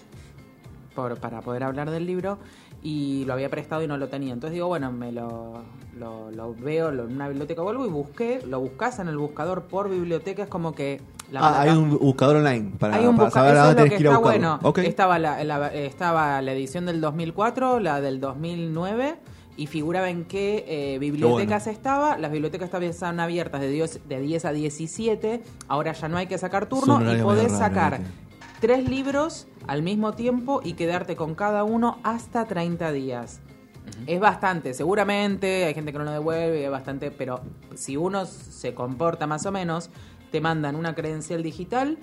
por, 0.95 1.18
para 1.19 1.41
poder 1.41 1.63
hablar 1.63 1.91
del 1.91 2.06
libro 2.06 2.39
y 2.83 3.24
lo 3.25 3.33
había 3.33 3.50
prestado 3.50 3.83
y 3.83 3.88
no 3.88 3.97
lo 3.97 4.07
tenía. 4.09 4.33
Entonces 4.33 4.53
digo, 4.53 4.68
bueno, 4.68 4.91
me 4.91 5.12
lo, 5.12 5.62
lo, 6.00 6.31
lo 6.31 6.53
veo 6.56 6.89
en 6.89 7.00
una 7.00 7.27
biblioteca, 7.27 7.62
vuelvo 7.62 7.85
y 7.85 7.89
busqué, 7.89 8.41
lo 8.47 8.59
buscas 8.59 9.00
en 9.00 9.07
el 9.07 9.18
buscador 9.18 9.63
por 9.63 9.89
biblioteca, 9.89 10.44
es 10.44 10.50
como 10.50 10.74
que... 10.74 11.01
la 11.31 11.41
ah, 11.41 11.62
hay 11.62 11.69
un 11.71 11.97
buscador 12.00 12.38
online 12.38 12.71
para, 12.79 12.95
hay 12.95 13.06
un 13.06 13.15
para 13.15 13.27
busca- 13.29 13.39
saber 13.41 13.53
eso 13.56 13.62
a 13.63 13.69
es 13.69 13.75
dónde 13.75 13.81
lo 13.81 13.85
tenés 13.89 13.97
que 14.00 14.07
está 14.07 14.18
bueno. 14.19 14.59
Ok. 14.63 14.77
Estaba 14.79 15.19
la, 15.19 15.44
la- 15.44 15.74
estaba 15.74 16.41
la 16.41 16.51
edición 16.53 16.85
del 16.85 17.01
2004, 17.01 17.79
la 17.79 18.00
del 18.00 18.19
2009 18.19 19.15
y 19.57 19.65
figuraba 19.68 20.09
en 20.09 20.25
qué 20.25 20.63
eh, 20.68 21.00
bibliotecas 21.00 21.68
estaba. 21.68 22.18
Las 22.18 22.31
bibliotecas 22.31 22.71
estaban 22.74 23.19
abiertas 23.19 23.59
de 23.59 23.69
10, 23.69 24.07
de 24.07 24.21
10 24.21 24.45
a 24.45 24.51
17. 24.51 25.44
Ahora 25.68 25.94
ya 25.94 26.07
no 26.07 26.18
hay 26.18 26.27
que 26.27 26.38
sacar 26.38 26.69
turno 26.69 27.01
y 27.12 27.21
podés 27.21 27.51
sacar 27.51 28.00
tres 28.62 28.88
libros 28.88 29.48
al 29.65 29.81
mismo 29.81 30.13
tiempo 30.13 30.62
y 30.63 30.74
quedarte 30.74 31.15
con 31.15 31.36
cada 31.36 31.63
uno 31.63 32.00
hasta 32.04 32.45
30 32.45 32.92
días. 32.92 33.42
Es 34.06 34.19
bastante, 34.19 34.74
seguramente 34.74 35.65
hay 35.65 35.74
gente 35.74 35.92
que 35.92 35.98
no 35.98 36.03
lo 36.03 36.12
devuelve, 36.12 36.63
es 36.63 36.69
bastante, 36.69 37.10
pero 37.10 37.42
si 37.74 37.98
uno 37.98 38.25
se 38.25 38.74
comporta 38.74 39.27
más 39.27 39.45
o 39.45 39.51
menos, 39.51 39.89
te 40.31 40.42
mandan 40.42 40.75
una 40.75 40.94
credencial 40.94 41.42
digital, 41.42 41.98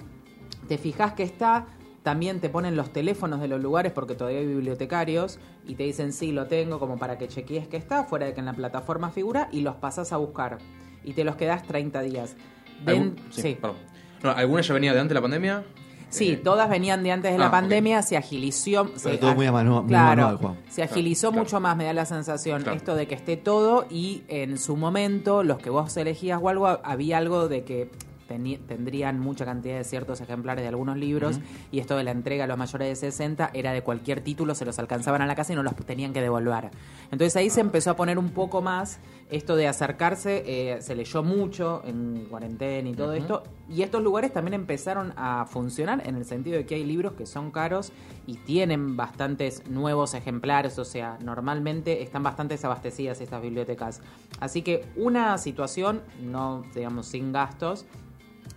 te 0.67 0.79
fijas 0.79 1.13
que 1.13 1.23
está, 1.23 1.67
también 2.05 2.39
te 2.39 2.49
ponen 2.51 2.77
los 2.77 2.93
teléfonos 2.93 3.41
de 3.41 3.49
los 3.49 3.61
lugares 3.61 3.91
porque 3.91 4.15
todavía 4.15 4.39
hay 4.39 4.47
bibliotecarios 4.47 5.41
y 5.67 5.75
te 5.75 5.83
dicen 5.83 6.13
sí, 6.13 6.31
lo 6.31 6.47
tengo, 6.47 6.79
como 6.79 6.99
para 6.99 7.19
que 7.19 7.27
chequees 7.27 7.67
que 7.67 7.77
está, 7.77 8.05
fuera 8.05 8.27
de 8.27 8.35
que 8.35 8.41
en 8.41 8.47
la 8.47 8.53
plataforma 8.53 9.11
figura, 9.11 9.49
y 9.51 9.63
los 9.63 9.75
pasas 9.77 10.13
a 10.13 10.19
buscar. 10.19 10.59
Y 11.03 11.15
te 11.15 11.25
los 11.25 11.35
quedas 11.35 11.65
30 11.67 12.03
días. 12.03 12.37
Den- 12.85 12.97
¿Algún- 13.17 13.17
sí. 13.31 13.43
sí, 13.43 13.59
perdón. 13.61 13.79
No, 14.23 14.31
¿Alguna 14.31 14.63
ya 14.63 14.75
venía 14.75 14.93
de 14.95 15.01
antes 15.01 15.11
de 15.11 15.15
la 15.15 15.21
pandemia? 15.23 15.65
Sí, 16.11 16.31
Eh, 16.33 16.37
todas 16.37 16.69
venían 16.71 17.03
de 17.03 17.11
antes 17.11 17.33
de 17.33 17.39
la 17.39 17.47
ah, 17.47 17.51
pandemia, 17.51 18.01
se 18.03 18.17
agilizó. 18.17 18.89
se 18.95 19.17
todo 19.19 19.33
ag- 19.33 19.35
muy 19.35 19.47
a 19.47 19.53
manu- 19.53 19.81
muy 19.81 19.89
claro, 19.89 20.23
manual, 20.23 20.37
Juan. 20.37 20.57
se 20.69 20.83
agilizó 20.85 21.31
Claro, 21.31 21.43
mucho 21.43 21.59
más, 21.61 21.77
me 21.77 21.85
da 21.87 21.93
la 21.93 22.05
sensación, 22.05 22.63
Claro. 22.63 22.77
esto 22.77 22.95
de 22.95 23.09
que 23.09 23.15
esté 23.17 23.37
todo 23.37 23.87
y 23.91 24.23
en 24.29 24.57
su 24.59 24.77
momento 24.77 25.43
los 25.43 25.59
que 25.59 25.71
vos 25.71 25.97
elegías 25.97 26.39
o 26.41 26.49
algo, 26.49 26.69
había 26.69 27.19
algo 27.19 27.49
de 27.49 27.65
que 27.65 27.91
tendrían 28.27 29.21
mucha 29.21 29.45
cantidad 29.45 29.77
de 29.77 29.85
ciertos 29.85 30.21
ejemplares 30.21 30.63
de 30.63 30.69
algunos 30.69 30.97
libros 30.97 31.41
y 31.71 31.79
esto 31.79 31.97
de 31.97 32.05
la 32.05 32.11
entrega 32.11 32.45
a 32.45 32.47
los 32.47 32.59
mayores 32.59 32.89
de 32.89 33.11
60 33.11 33.51
era 33.55 33.73
de 33.73 33.83
cualquier 33.83 34.21
título, 34.21 34.55
se 34.55 34.65
los 34.65 34.79
alcanzaban 34.79 35.23
a 35.23 35.27
la 35.27 35.35
casa 35.35 35.53
y 35.53 35.57
no 35.57 35.63
los 35.63 35.75
tenían 35.77 36.13
que 36.13 36.21
devolver. 36.21 36.71
Entonces 37.11 37.37
ahí 37.37 37.51
se 37.51 37.61
empezó 37.61 37.91
a 37.91 37.97
poner 37.97 38.19
un 38.19 38.31
poco 38.31 38.63
más 38.63 38.99
esto 39.31 39.57
de 39.57 39.69
acercarse, 39.69 40.45
eh, 40.47 40.83
se 40.83 40.95
leyó 40.95 41.23
mucho 41.23 41.83
en 41.85 42.27
cuarentena 42.29 42.89
y 42.89 42.95
todo 42.95 43.15
esto, 43.15 43.43
y 43.69 43.83
estos 43.83 44.03
lugares 44.03 44.33
también 44.33 44.55
empezaron 44.55 45.13
a 45.17 45.47
funcionar 45.47 46.03
en 46.07 46.17
el 46.17 46.25
sentido 46.25 46.57
de 46.57 46.67
que 46.67 46.77
hay 46.77 46.85
libros 46.85 47.15
que 47.15 47.27
son 47.27 47.51
caros 47.51 47.93
y 48.27 48.35
tienen 48.35 48.97
bastantes 48.97 49.67
nuevos 49.69 50.15
ejemplares, 50.15 50.79
o 50.79 50.85
sea, 50.85 51.19
normalmente 51.21 52.03
están 52.03 52.23
bastante 52.23 52.59
abastecidas 52.63 53.21
estas 53.21 53.43
bibliotecas. 53.43 54.01
Así 54.41 54.63
que 54.63 54.85
una 54.97 55.37
situación, 55.39 56.03
no 56.23 56.63
digamos 56.75 57.07
sin 57.07 57.33
gastos, 57.33 57.87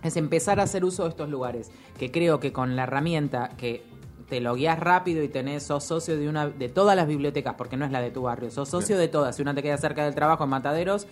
es 0.02 0.16
empezar 0.16 0.60
a 0.60 0.64
hacer 0.64 0.84
uso 0.84 1.04
de 1.04 1.10
estos 1.10 1.28
lugares, 1.28 1.70
que 1.98 2.10
creo 2.10 2.40
que 2.40 2.52
con 2.52 2.76
la 2.76 2.84
herramienta 2.84 3.50
que 3.56 3.82
te 4.28 4.40
lo 4.40 4.54
guías 4.54 4.78
rápido 4.78 5.22
y 5.22 5.28
tenés, 5.28 5.62
sos 5.62 5.84
socio 5.84 6.18
de 6.18 6.28
una 6.28 6.48
de 6.48 6.68
todas 6.68 6.94
las 6.96 7.06
bibliotecas, 7.06 7.54
porque 7.54 7.76
no 7.76 7.84
es 7.84 7.90
la 7.90 8.00
de 8.00 8.10
tu 8.10 8.22
barrio, 8.22 8.50
sos 8.50 8.68
socio 8.68 8.98
de 8.98 9.08
todas. 9.08 9.36
Si 9.36 9.42
una 9.42 9.54
te 9.54 9.62
queda 9.62 9.78
cerca 9.78 10.04
del 10.04 10.14
trabajo 10.14 10.44
en 10.44 10.50
Mataderos, 10.50 11.06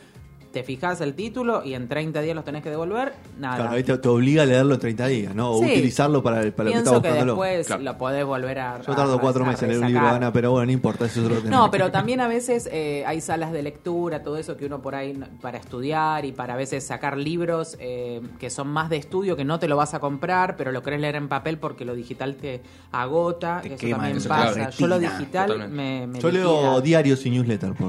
te 0.53 0.63
fijas 0.63 1.01
el 1.01 1.15
título 1.15 1.63
y 1.65 1.75
en 1.75 1.89
30 1.89 2.21
días 2.23 2.35
los 2.35 2.45
tenés 2.45 2.63
que 2.63 2.71
devolver, 2.71 3.13
nada. 3.39 3.57
Claro, 3.57 3.71
ahí 3.73 3.83
te, 3.83 3.97
te 3.99 4.09
obliga 4.09 4.43
a 4.43 4.47
leerlo 4.47 4.75
en 4.75 4.81
30 4.81 5.07
días, 5.07 5.35
¿no? 5.35 5.51
O 5.51 5.59
Sí. 5.59 5.65
utilizarlo 5.67 6.23
para, 6.23 6.37
para 6.37 6.45
lo 6.47 6.53
que 6.53 6.63
Pienso 6.65 6.79
estás 6.79 7.03
que 7.03 7.09
buscándolo. 7.09 7.33
después 7.33 7.67
Claro. 7.67 7.83
lo 7.83 7.99
podés 7.99 8.25
volver 8.25 8.59
a 8.59 8.81
Yo 8.83 8.95
tardo 8.95 9.19
cuatro 9.21 9.45
meses 9.45 9.63
en 9.65 9.69
leer 9.71 9.81
un 9.83 9.87
libro. 9.93 10.09
Ana, 10.09 10.33
pero 10.33 10.51
bueno, 10.53 10.67
no 10.67 10.73
importa, 10.73 11.05
eso 11.07 11.23
tema. 11.29 11.51
No, 11.51 11.71
pero 11.71 11.91
también 11.91 12.21
a 12.21 12.29
veces 12.29 12.69
eh, 12.73 13.05
hay 13.07 13.21
salas 13.21 13.53
de 13.53 13.63
lectura, 13.63 14.23
todo 14.23 14.37
eso 14.39 14.57
que 14.57 14.67
uno 14.67 14.81
por 14.81 14.95
ahí 14.95 15.19
para 15.43 15.59
estudiar 15.59 16.25
y 16.25 16.33
para 16.33 16.55
a 16.55 16.57
veces 16.57 16.85
sacar 16.87 17.17
libros 17.19 17.77
eh, 17.81 18.21
que 18.39 18.49
son 18.51 18.69
más 18.69 18.89
de 18.89 18.97
estudio, 18.97 19.37
que 19.37 19.45
no 19.45 19.59
te 19.59 19.69
lo 19.69 19.77
vas 19.77 19.95
a 19.95 20.01
comprar, 20.01 20.57
pero 20.57 20.73
lo 20.73 20.83
querés 20.83 21.01
leer 21.01 21.17
en 21.17 21.29
papel 21.29 21.59
porque 21.59 21.85
lo 21.85 21.95
digital 21.95 22.37
te 22.37 22.61
agota, 22.93 23.61
Te 23.63 23.69
eso 23.69 23.77
quema 23.79 23.97
también 23.99 24.17
eso, 24.19 24.29
pasa. 24.29 24.55
claro. 24.55 24.71
Yo 24.71 24.87
lo 24.87 24.99
digital 24.99 25.47
totalmente. 25.49 25.77
me, 25.77 26.07
me 26.07 26.21
Yo 26.21 26.31
leo 26.31 26.81
diarios 26.81 27.25
y 27.27 27.31
newsletter 27.31 27.73
por. 27.75 27.89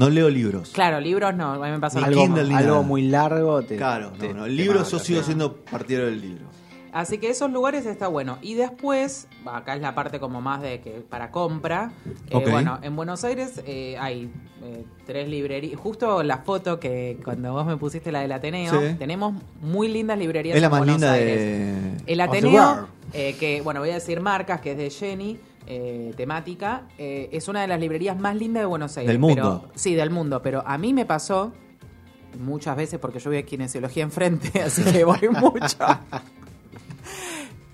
No 0.00 0.10
leo 0.10 0.28
libros. 0.30 0.70
Claro, 0.70 0.98
libros 1.00 1.34
no, 1.34 1.52
a 1.52 1.66
mí 1.66 1.70
me 1.72 1.78
pasa 1.78 1.98
Ni 2.00 2.06
Algo, 2.06 2.20
mismo. 2.22 2.36
Kindle 2.36 2.50
ni 2.52 2.58
algo 2.58 2.70
nada. 2.76 2.82
muy 2.86 3.02
largo. 3.02 3.62
Te, 3.62 3.76
Claro, 3.76 4.12
te- 4.18 4.28
no, 4.28 4.34
no. 4.34 4.42
te 4.44 4.50
El 4.50 4.56
libro 4.56 4.78
mata, 4.80 4.90
yo 4.90 4.98
sigo 4.98 5.20
sí. 5.20 5.26
siendo 5.26 5.56
partidario 5.56 6.06
del 6.10 6.20
libro. 6.20 6.44
Así 6.92 7.18
que 7.18 7.30
esos 7.30 7.50
lugares 7.52 7.86
está 7.86 8.08
bueno. 8.08 8.38
Y 8.42 8.54
después, 8.54 9.28
acá 9.46 9.76
es 9.76 9.80
la 9.80 9.94
parte 9.94 10.18
como 10.18 10.40
más 10.40 10.60
de 10.60 10.80
que 10.80 10.90
para 11.08 11.30
compra. 11.30 11.92
eh, 12.28 12.34
Ok. 12.36 12.50
Bueno, 12.50 12.80
en 12.82 12.96
Buenos 12.96 13.22
Aires 13.22 13.62
eh, 13.64 13.96
hay 14.00 14.28
eh, 14.64 14.84
tres 15.06 15.28
librerías. 15.28 15.78
Justo 15.78 16.22
la 16.24 16.38
foto 16.38 16.80
que 16.80 17.20
cuando 17.24 17.52
vos 17.52 17.64
me 17.64 17.76
pusiste 17.76 18.10
la 18.10 18.22
del 18.22 18.32
Ateneo, 18.32 18.72
Sí. 18.72 18.96
tenemos 18.98 19.34
muy 19.62 19.86
lindas 19.86 20.18
librerías. 20.18 20.56
Es 20.56 20.60
la 20.62 20.66
en 20.66 20.70
más 20.72 20.80
Buenos 20.80 20.96
linda 20.96 21.12
Aires. 21.12 21.38
de... 21.38 22.12
El 22.12 22.20
Of 22.22 22.30
the 22.30 22.38
Ateneo, 22.38 22.62
world. 22.72 22.86
eh, 23.12 23.36
que 23.38 23.60
bueno, 23.60 23.78
voy 23.80 23.90
a 23.90 23.94
decir 23.94 24.20
marcas, 24.20 24.60
que 24.60 24.72
es 24.72 24.76
de 24.78 24.90
Jenny, 24.90 25.38
eh, 25.66 26.12
temática, 26.16 26.82
eh, 26.98 27.28
es 27.32 27.48
una 27.48 27.60
de 27.62 27.68
las 27.68 27.78
librerías 27.80 28.18
más 28.18 28.34
lindas 28.36 28.62
de 28.62 28.66
Buenos 28.66 28.96
Aires. 28.96 29.08
Del 29.12 29.18
mundo. 29.18 29.60
Pero- 29.62 29.72
sí, 29.78 29.94
del 29.94 30.10
mundo. 30.10 30.42
Pero 30.42 30.62
a 30.66 30.78
mí 30.78 30.92
me 30.92 31.06
pasó 31.06 31.52
muchas 32.38 32.76
veces 32.76 32.98
porque 32.98 33.18
yo 33.18 33.30
voy 33.30 33.38
a 33.38 33.46
kinesiología 33.46 34.02
enfrente, 34.02 34.62
así 34.62 34.82
que 34.84 35.04
voy 35.04 35.28
mucho. 35.30 35.76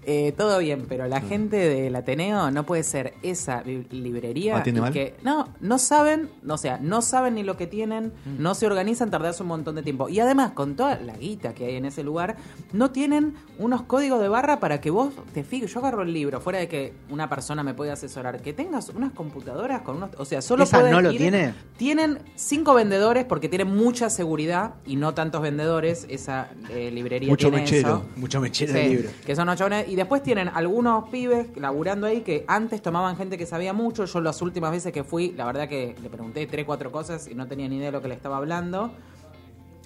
Eh, 0.08 0.32
todo 0.36 0.60
bien, 0.60 0.86
pero 0.88 1.08
la 1.08 1.20
gente 1.20 1.56
del 1.56 1.96
Ateneo 1.96 2.50
no 2.52 2.64
puede 2.64 2.84
ser 2.84 3.14
esa 3.25 3.62
li- 3.62 3.86
librería 3.90 4.56
¿Atiende 4.56 4.78
y 4.78 4.82
mal? 4.82 4.92
que 4.92 5.14
no 5.25 5.48
no 5.60 5.78
saben, 5.78 6.30
o 6.48 6.56
sea, 6.56 6.78
no 6.80 7.02
saben 7.02 7.34
ni 7.34 7.42
lo 7.42 7.56
que 7.56 7.66
tienen, 7.66 8.12
Mm. 8.25 8.40
no 8.40 8.54
se 8.54 8.66
organizan, 8.66 9.10
tardarse 9.10 9.42
un 9.42 9.48
montón 9.48 9.75
de 9.75 9.82
tiempo. 9.82 10.08
Y 10.08 10.20
además, 10.20 10.52
con 10.52 10.76
toda 10.76 11.00
la 11.00 11.16
guita 11.16 11.54
que 11.54 11.66
hay 11.66 11.75
en 11.75 11.86
ese 11.86 12.04
lugar, 12.04 12.36
no 12.72 12.92
tienen 12.92 13.34
unos 13.58 13.82
códigos 13.82 14.20
de 14.20 14.28
barra 14.28 14.60
para 14.60 14.80
que 14.80 14.90
vos 14.90 15.12
te 15.34 15.42
fijes. 15.42 15.72
Yo 15.75 15.80
agarro 15.80 16.02
el 16.02 16.12
libro, 16.12 16.40
fuera 16.40 16.60
de 16.60 16.68
que 16.68 16.92
una 17.10 17.28
persona 17.28 17.64
me 17.64 17.75
puede 17.75 17.90
asesorar, 17.90 18.40
que 18.42 18.52
tengas 18.52 18.90
unas 18.90 19.10
computadoras 19.12 19.82
con 19.82 19.96
unos, 19.96 20.10
o 20.18 20.25
sea, 20.25 20.40
solo 20.40 20.62
¿Esa 20.62 20.88
no 20.88 21.00
lo 21.00 21.10
ir- 21.10 21.18
tiene? 21.18 21.52
Tienen 21.76 22.20
cinco 22.36 22.75
vendedores 22.75 23.25
porque 23.25 23.48
tienen 23.48 23.75
mucha 23.75 24.08
seguridad 24.08 24.75
y 24.86 24.94
no 24.94 25.14
tantos 25.14 25.42
vendedores. 25.42 26.06
Esa 26.08 26.48
eh, 26.70 26.90
librería 26.92 27.28
Mucho 27.28 27.48
tiene 27.48 27.64
mechero. 27.64 27.88
eso. 27.88 28.04
Mucho 28.16 28.40
mechero 28.40 28.72
Sí, 28.72 28.78
de 28.78 28.88
libro. 28.88 29.10
que 29.26 29.34
son 29.34 29.48
ocho 29.48 29.56
chabones. 29.58 29.95
Y 29.96 29.98
después 29.98 30.22
tienen 30.22 30.50
algunos 30.52 31.08
pibes 31.08 31.56
laburando 31.56 32.06
ahí 32.06 32.20
que 32.20 32.44
antes 32.48 32.82
tomaban 32.82 33.16
gente 33.16 33.38
que 33.38 33.46
sabía 33.46 33.72
mucho. 33.72 34.04
Yo 34.04 34.20
las 34.20 34.42
últimas 34.42 34.70
veces 34.70 34.92
que 34.92 35.04
fui, 35.04 35.32
la 35.32 35.46
verdad 35.46 35.70
que 35.70 35.96
le 36.02 36.10
pregunté 36.10 36.46
tres, 36.46 36.66
cuatro 36.66 36.92
cosas 36.92 37.26
y 37.28 37.34
no 37.34 37.48
tenía 37.48 37.66
ni 37.66 37.78
idea 37.78 37.86
de 37.86 37.92
lo 37.92 38.02
que 38.02 38.08
le 38.08 38.14
estaba 38.14 38.36
hablando. 38.36 38.90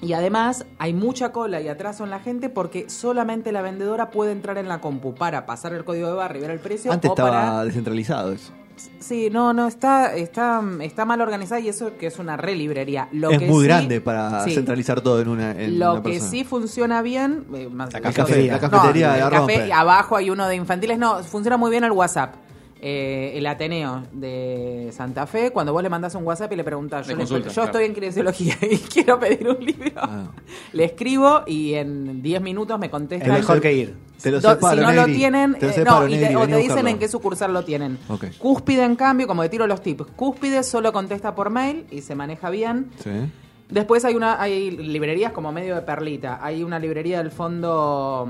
Y 0.02 0.14
además 0.14 0.66
hay 0.80 0.94
mucha 0.94 1.30
cola 1.30 1.60
y 1.60 1.68
atraso 1.68 2.02
en 2.02 2.10
la 2.10 2.18
gente 2.18 2.48
porque 2.48 2.90
solamente 2.90 3.52
la 3.52 3.62
vendedora 3.62 4.10
puede 4.10 4.32
entrar 4.32 4.58
en 4.58 4.66
la 4.66 4.80
compu 4.80 5.14
para 5.14 5.46
pasar 5.46 5.74
el 5.74 5.84
código 5.84 6.08
de 6.08 6.14
barra 6.14 6.38
y 6.38 6.40
ver 6.40 6.50
el 6.50 6.58
precio. 6.58 6.90
Antes 6.90 7.08
o 7.08 7.12
estaba 7.12 7.30
para... 7.30 7.64
descentralizado 7.64 8.32
eso. 8.32 8.52
Sí, 9.00 9.28
no, 9.30 9.52
no, 9.52 9.66
está, 9.66 10.14
está, 10.14 10.62
está 10.80 11.04
mal 11.04 11.20
organizada 11.20 11.60
y 11.60 11.68
eso 11.68 11.96
que 11.98 12.06
es 12.06 12.18
una 12.18 12.36
re 12.36 12.54
librería. 12.54 13.08
Lo 13.12 13.30
es 13.30 13.38
que 13.38 13.46
muy 13.46 13.62
sí- 13.62 13.66
grande 13.68 14.00
para 14.00 14.44
sí. 14.44 14.54
centralizar 14.54 15.00
todo 15.00 15.20
en 15.20 15.28
una 15.28 15.50
en 15.52 15.78
Lo 15.78 15.92
una 15.94 16.02
que 16.02 16.10
persona. 16.10 16.30
sí 16.30 16.44
funciona 16.44 17.02
bien, 17.02 17.44
eh, 17.54 17.68
más- 17.70 17.92
La 17.92 18.00
cafetería. 18.00 18.52
La 18.52 18.60
cafetería 18.60 19.08
no, 19.12 19.16
la 19.18 19.24
el 19.24 19.30
café, 19.32 19.72
abajo 19.72 20.16
hay 20.16 20.30
uno 20.30 20.46
de 20.48 20.56
infantiles, 20.56 20.98
no, 20.98 21.22
funciona 21.24 21.56
muy 21.56 21.70
bien 21.70 21.84
el 21.84 21.92
WhatsApp. 21.92 22.34
Eh, 22.82 23.32
el 23.36 23.46
Ateneo 23.46 24.04
de 24.10 24.88
Santa 24.92 25.26
Fe, 25.26 25.50
cuando 25.50 25.70
vos 25.74 25.82
le 25.82 25.90
mandás 25.90 26.14
un 26.14 26.24
WhatsApp 26.24 26.50
y 26.52 26.56
le 26.56 26.64
preguntás, 26.64 27.06
De 27.06 27.12
yo, 27.12 27.16
le- 27.18 27.22
consulta, 27.24 27.48
yo 27.48 27.54
claro. 27.54 27.66
estoy 27.66 27.84
en 27.84 27.92
kinesiología 27.94 28.54
y 28.70 28.78
quiero 28.78 29.18
pedir 29.20 29.46
un 29.50 29.62
libro, 29.62 29.92
Ah. 29.96 30.30
le 30.72 30.84
escribo 30.84 31.42
y 31.46 31.74
en 31.74 32.22
10 32.22 32.40
minutos 32.40 32.78
me 32.78 32.88
contestan. 32.88 33.32
Es 33.32 33.38
mejor 33.40 33.60
que 33.60 33.72
ir. 33.74 33.94
Te 34.22 34.30
lo 34.30 34.40
Do- 34.40 34.50
separo, 34.54 34.76
si 34.80 34.82
no 34.86 34.92
lo 34.92 35.04
tienen, 35.06 35.54
Te 35.54 35.66
lo 35.66 35.72
eh, 35.72 35.74
separo, 35.74 36.00
no, 36.00 36.08
y 36.08 36.12
te- 36.12 36.20
Negri, 36.20 36.34
o 36.36 36.46
te 36.48 36.56
dicen 36.56 36.88
en 36.88 36.98
qué 36.98 37.08
sucursal 37.08 37.52
lo 37.52 37.64
tienen. 37.66 37.98
Ok. 38.08 38.24
Cúspide, 38.38 38.84
en 38.84 38.96
cambio, 38.96 39.26
como 39.26 39.42
te 39.42 39.50
tiro 39.50 39.66
los 39.66 39.82
tips, 39.82 40.06
Cúspide 40.16 40.62
solo 40.62 40.90
contesta 40.92 41.34
por 41.34 41.50
mail 41.50 41.84
y 41.90 42.00
se 42.00 42.14
maneja 42.14 42.48
bien. 42.48 42.90
Sí. 43.04 43.10
Después 43.68 44.04
hay 44.06 44.14
una 44.14 44.40
hay 44.40 44.70
librerías 44.70 45.32
como 45.32 45.52
medio 45.52 45.74
de 45.74 45.82
perlita. 45.82 46.38
Hay 46.42 46.62
una 46.62 46.78
librería 46.78 47.18
del 47.18 47.30
fondo 47.30 48.26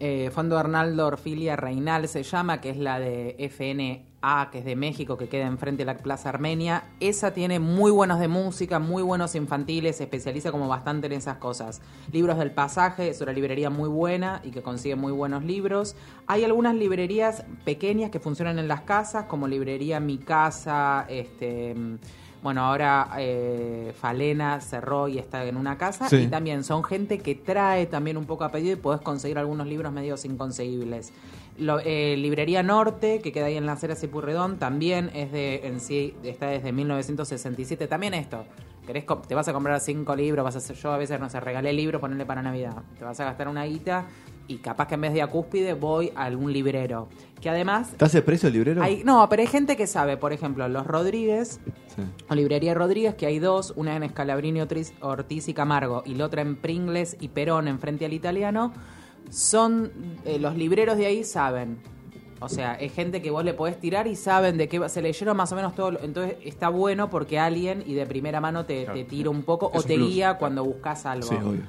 eh, 0.00 0.30
Fondo 0.32 0.58
Arnaldo 0.58 1.06
Orfilia 1.06 1.56
Reinal 1.56 2.08
se 2.08 2.22
llama, 2.22 2.60
que 2.60 2.70
es 2.70 2.76
la 2.76 3.00
de 3.00 3.36
FNA, 3.38 4.50
que 4.50 4.58
es 4.58 4.64
de 4.64 4.76
México, 4.76 5.16
que 5.16 5.28
queda 5.28 5.46
enfrente 5.46 5.82
de 5.82 5.86
la 5.86 5.96
Plaza 5.96 6.28
Armenia. 6.28 6.84
Esa 7.00 7.32
tiene 7.32 7.58
muy 7.58 7.90
buenos 7.90 8.20
de 8.20 8.28
música, 8.28 8.78
muy 8.78 9.02
buenos 9.02 9.34
infantiles, 9.34 9.96
se 9.96 10.04
especializa 10.04 10.52
como 10.52 10.68
bastante 10.68 11.06
en 11.06 11.12
esas 11.12 11.38
cosas. 11.38 11.80
Libros 12.12 12.38
del 12.38 12.50
pasaje, 12.50 13.08
es 13.08 13.20
una 13.20 13.32
librería 13.32 13.70
muy 13.70 13.88
buena 13.88 14.40
y 14.44 14.50
que 14.50 14.62
consigue 14.62 14.96
muy 14.96 15.12
buenos 15.12 15.44
libros. 15.44 15.96
Hay 16.26 16.44
algunas 16.44 16.74
librerías 16.74 17.44
pequeñas 17.64 18.10
que 18.10 18.20
funcionan 18.20 18.58
en 18.58 18.68
las 18.68 18.82
casas, 18.82 19.24
como 19.24 19.48
librería 19.48 20.00
Mi 20.00 20.18
Casa, 20.18 21.06
este 21.08 21.74
bueno, 22.42 22.62
ahora 22.62 23.10
eh, 23.18 23.92
Falena 24.00 24.60
cerró 24.60 25.08
y 25.08 25.18
está 25.18 25.44
en 25.44 25.56
una 25.56 25.76
casa. 25.76 26.08
Sí. 26.08 26.16
Y 26.16 26.26
también 26.28 26.62
son 26.64 26.84
gente 26.84 27.18
que 27.18 27.34
trae 27.34 27.86
también 27.86 28.16
un 28.16 28.26
poco 28.26 28.44
a 28.44 28.52
pedido 28.52 28.72
y 28.74 28.76
podés 28.76 29.00
conseguir 29.00 29.38
algunos 29.38 29.66
libros 29.66 29.92
medios 29.92 30.24
inconseguibles. 30.24 31.12
Lo- 31.58 31.80
eh, 31.80 32.16
Librería 32.16 32.62
Norte, 32.62 33.20
que 33.20 33.32
queda 33.32 33.46
ahí 33.46 33.56
en 33.56 33.66
la 33.66 33.72
acera 33.72 33.96
Cipurredón, 33.96 34.58
también 34.58 35.10
es 35.14 35.32
de, 35.32 35.66
en 35.66 35.80
sí, 35.80 36.14
está 36.22 36.46
desde 36.46 36.70
1967. 36.72 37.88
También 37.88 38.14
esto, 38.14 38.44
querés 38.86 39.04
te 39.26 39.34
vas 39.34 39.48
a 39.48 39.52
comprar 39.52 39.80
cinco 39.80 40.14
libros, 40.14 40.44
vas 40.44 40.54
a 40.54 40.58
hacer, 40.58 40.76
yo 40.76 40.92
a 40.92 40.96
veces 40.98 41.18
no 41.18 41.28
sé, 41.28 41.40
regalé 41.40 41.72
libros, 41.72 42.00
ponerle 42.00 42.24
para 42.24 42.42
Navidad. 42.42 42.76
Te 42.98 43.04
vas 43.04 43.18
a 43.18 43.24
gastar 43.24 43.48
una 43.48 43.64
guita 43.64 44.04
y 44.48 44.56
capaz 44.58 44.88
que 44.88 44.94
en 44.96 45.02
vez 45.02 45.12
de 45.12 45.22
a 45.22 45.26
Cúspide 45.28 45.74
voy 45.74 46.10
a 46.16 46.24
algún 46.24 46.52
librero. 46.52 47.08
Que 47.40 47.48
además 47.50 47.92
¿Te 47.96 48.04
hace 48.04 48.20
precio 48.22 48.48
el 48.48 48.54
librero? 48.54 48.82
hay, 48.82 49.04
no, 49.04 49.28
pero 49.28 49.42
hay 49.42 49.46
gente 49.48 49.76
que 49.76 49.86
sabe, 49.86 50.16
por 50.16 50.32
ejemplo, 50.32 50.66
los 50.68 50.86
Rodríguez, 50.86 51.60
Sí. 51.94 52.02
o 52.28 52.34
Librería 52.34 52.74
Rodríguez, 52.74 53.14
que 53.14 53.26
hay 53.26 53.38
dos, 53.38 53.72
una 53.76 53.94
en 53.94 54.02
Escalabrini 54.02 54.60
Ortiz, 54.60 54.92
Ortiz 55.00 55.48
y 55.48 55.54
Camargo, 55.54 56.02
y 56.04 56.14
la 56.14 56.24
otra 56.26 56.42
en 56.42 56.56
Pringles 56.56 57.16
y 57.20 57.28
Perón, 57.28 57.68
enfrente 57.68 58.04
al 58.06 58.12
italiano, 58.12 58.72
son, 59.30 59.92
eh, 60.24 60.38
los 60.38 60.56
libreros 60.56 60.96
de 60.96 61.06
ahí 61.06 61.24
saben. 61.24 61.78
O 62.40 62.48
sea, 62.48 62.74
es 62.74 62.92
gente 62.92 63.20
que 63.20 63.32
vos 63.32 63.44
le 63.44 63.52
podés 63.52 63.80
tirar 63.80 64.06
y 64.06 64.14
saben 64.14 64.56
de 64.58 64.68
qué 64.68 64.78
va- 64.78 64.88
se 64.88 65.02
leyeron 65.02 65.36
más 65.36 65.50
o 65.50 65.56
menos 65.56 65.74
todo. 65.74 65.90
lo- 65.92 66.00
Entonces 66.00 66.36
está 66.44 66.68
bueno 66.68 67.10
porque 67.10 67.36
alguien 67.38 67.82
y 67.84 67.94
de 67.94 68.06
primera 68.06 68.40
mano 68.40 68.64
te, 68.64 68.86
te 68.86 69.02
tira 69.04 69.28
un 69.28 69.42
poco 69.42 69.70
Es 69.74 69.78
o 69.80 69.82
un 69.82 69.88
te 69.88 69.94
plus, 69.96 70.08
guía 70.08 70.34
cuando 70.38 70.64
buscas 70.64 71.04
algo. 71.04 71.26
Sí, 71.28 71.34
obvio. 71.34 71.62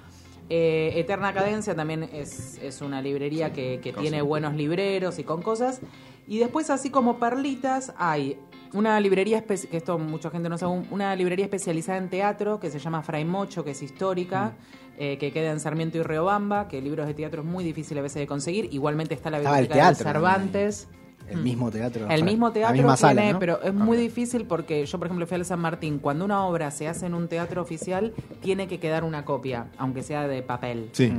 Eh, 0.49 0.93
Eterna 0.95 1.31
Cadencia 1.33 1.75
también 1.75 2.03
es, 2.11 2.57
es 2.61 2.81
una 2.81 3.01
librería 3.01 3.53
que, 3.53 3.79
que 3.81 3.93
tiene 3.93 4.21
buenos 4.23 4.55
libreros 4.55 5.19
y 5.19 5.23
con 5.23 5.41
cosas. 5.41 5.79
Y 6.27 6.39
después, 6.39 6.69
así 6.69 6.89
como 6.89 7.19
perlitas, 7.19 7.93
hay 7.97 8.37
una 8.73 8.99
librería, 8.99 9.43
que 9.45 9.77
esto 9.77 9.97
mucha 9.99 10.29
gente 10.29 10.49
no 10.49 10.57
sabe, 10.57 10.73
un- 10.73 10.87
una 10.91 11.15
librería 11.15 11.45
especializada 11.45 11.97
en 11.97 12.09
teatro 12.09 12.59
que 12.59 12.69
se 12.69 12.79
llama 12.79 13.01
Fray 13.01 13.25
Mocho, 13.25 13.63
que 13.63 13.71
es 13.71 13.81
histórica, 13.81 14.53
eh, 14.97 15.17
que 15.17 15.31
queda 15.31 15.51
en 15.51 15.59
Sarmiento 15.59 15.97
y 15.97 16.03
Riobamba, 16.03 16.67
que 16.67 16.81
libros 16.81 17.07
de 17.07 17.13
teatro 17.13 17.41
es 17.41 17.47
muy 17.47 17.63
difícil 17.63 17.97
a 17.97 18.01
veces 18.01 18.19
de 18.19 18.27
conseguir. 18.27 18.69
Igualmente 18.71 19.13
está 19.15 19.29
la 19.31 19.37
biblioteca 19.39 19.75
de 19.89 19.95
Cervantes. 20.13 20.87
El 21.31 21.37
mismo 21.43 21.69
teatro. 21.71 22.07
El 22.09 22.23
mismo 22.23 22.47
La 22.47 22.53
teatro 22.53 22.75
misma 22.77 22.97
sala, 22.97 23.21
tiene, 23.21 23.33
¿no? 23.33 23.39
pero 23.39 23.61
es 23.61 23.73
muy 23.73 23.97
difícil 23.97 24.45
porque 24.45 24.85
yo, 24.85 24.97
por 24.97 25.07
ejemplo, 25.07 25.25
fui 25.27 25.35
al 25.35 25.45
San 25.45 25.59
Martín. 25.59 25.99
Cuando 25.99 26.25
una 26.25 26.45
obra 26.45 26.71
se 26.71 26.87
hace 26.87 27.05
en 27.05 27.13
un 27.13 27.27
teatro 27.27 27.61
oficial, 27.61 28.13
tiene 28.41 28.67
que 28.67 28.79
quedar 28.79 29.03
una 29.03 29.25
copia, 29.25 29.67
aunque 29.77 30.03
sea 30.03 30.27
de 30.27 30.41
papel. 30.41 30.89
Sí. 30.93 31.11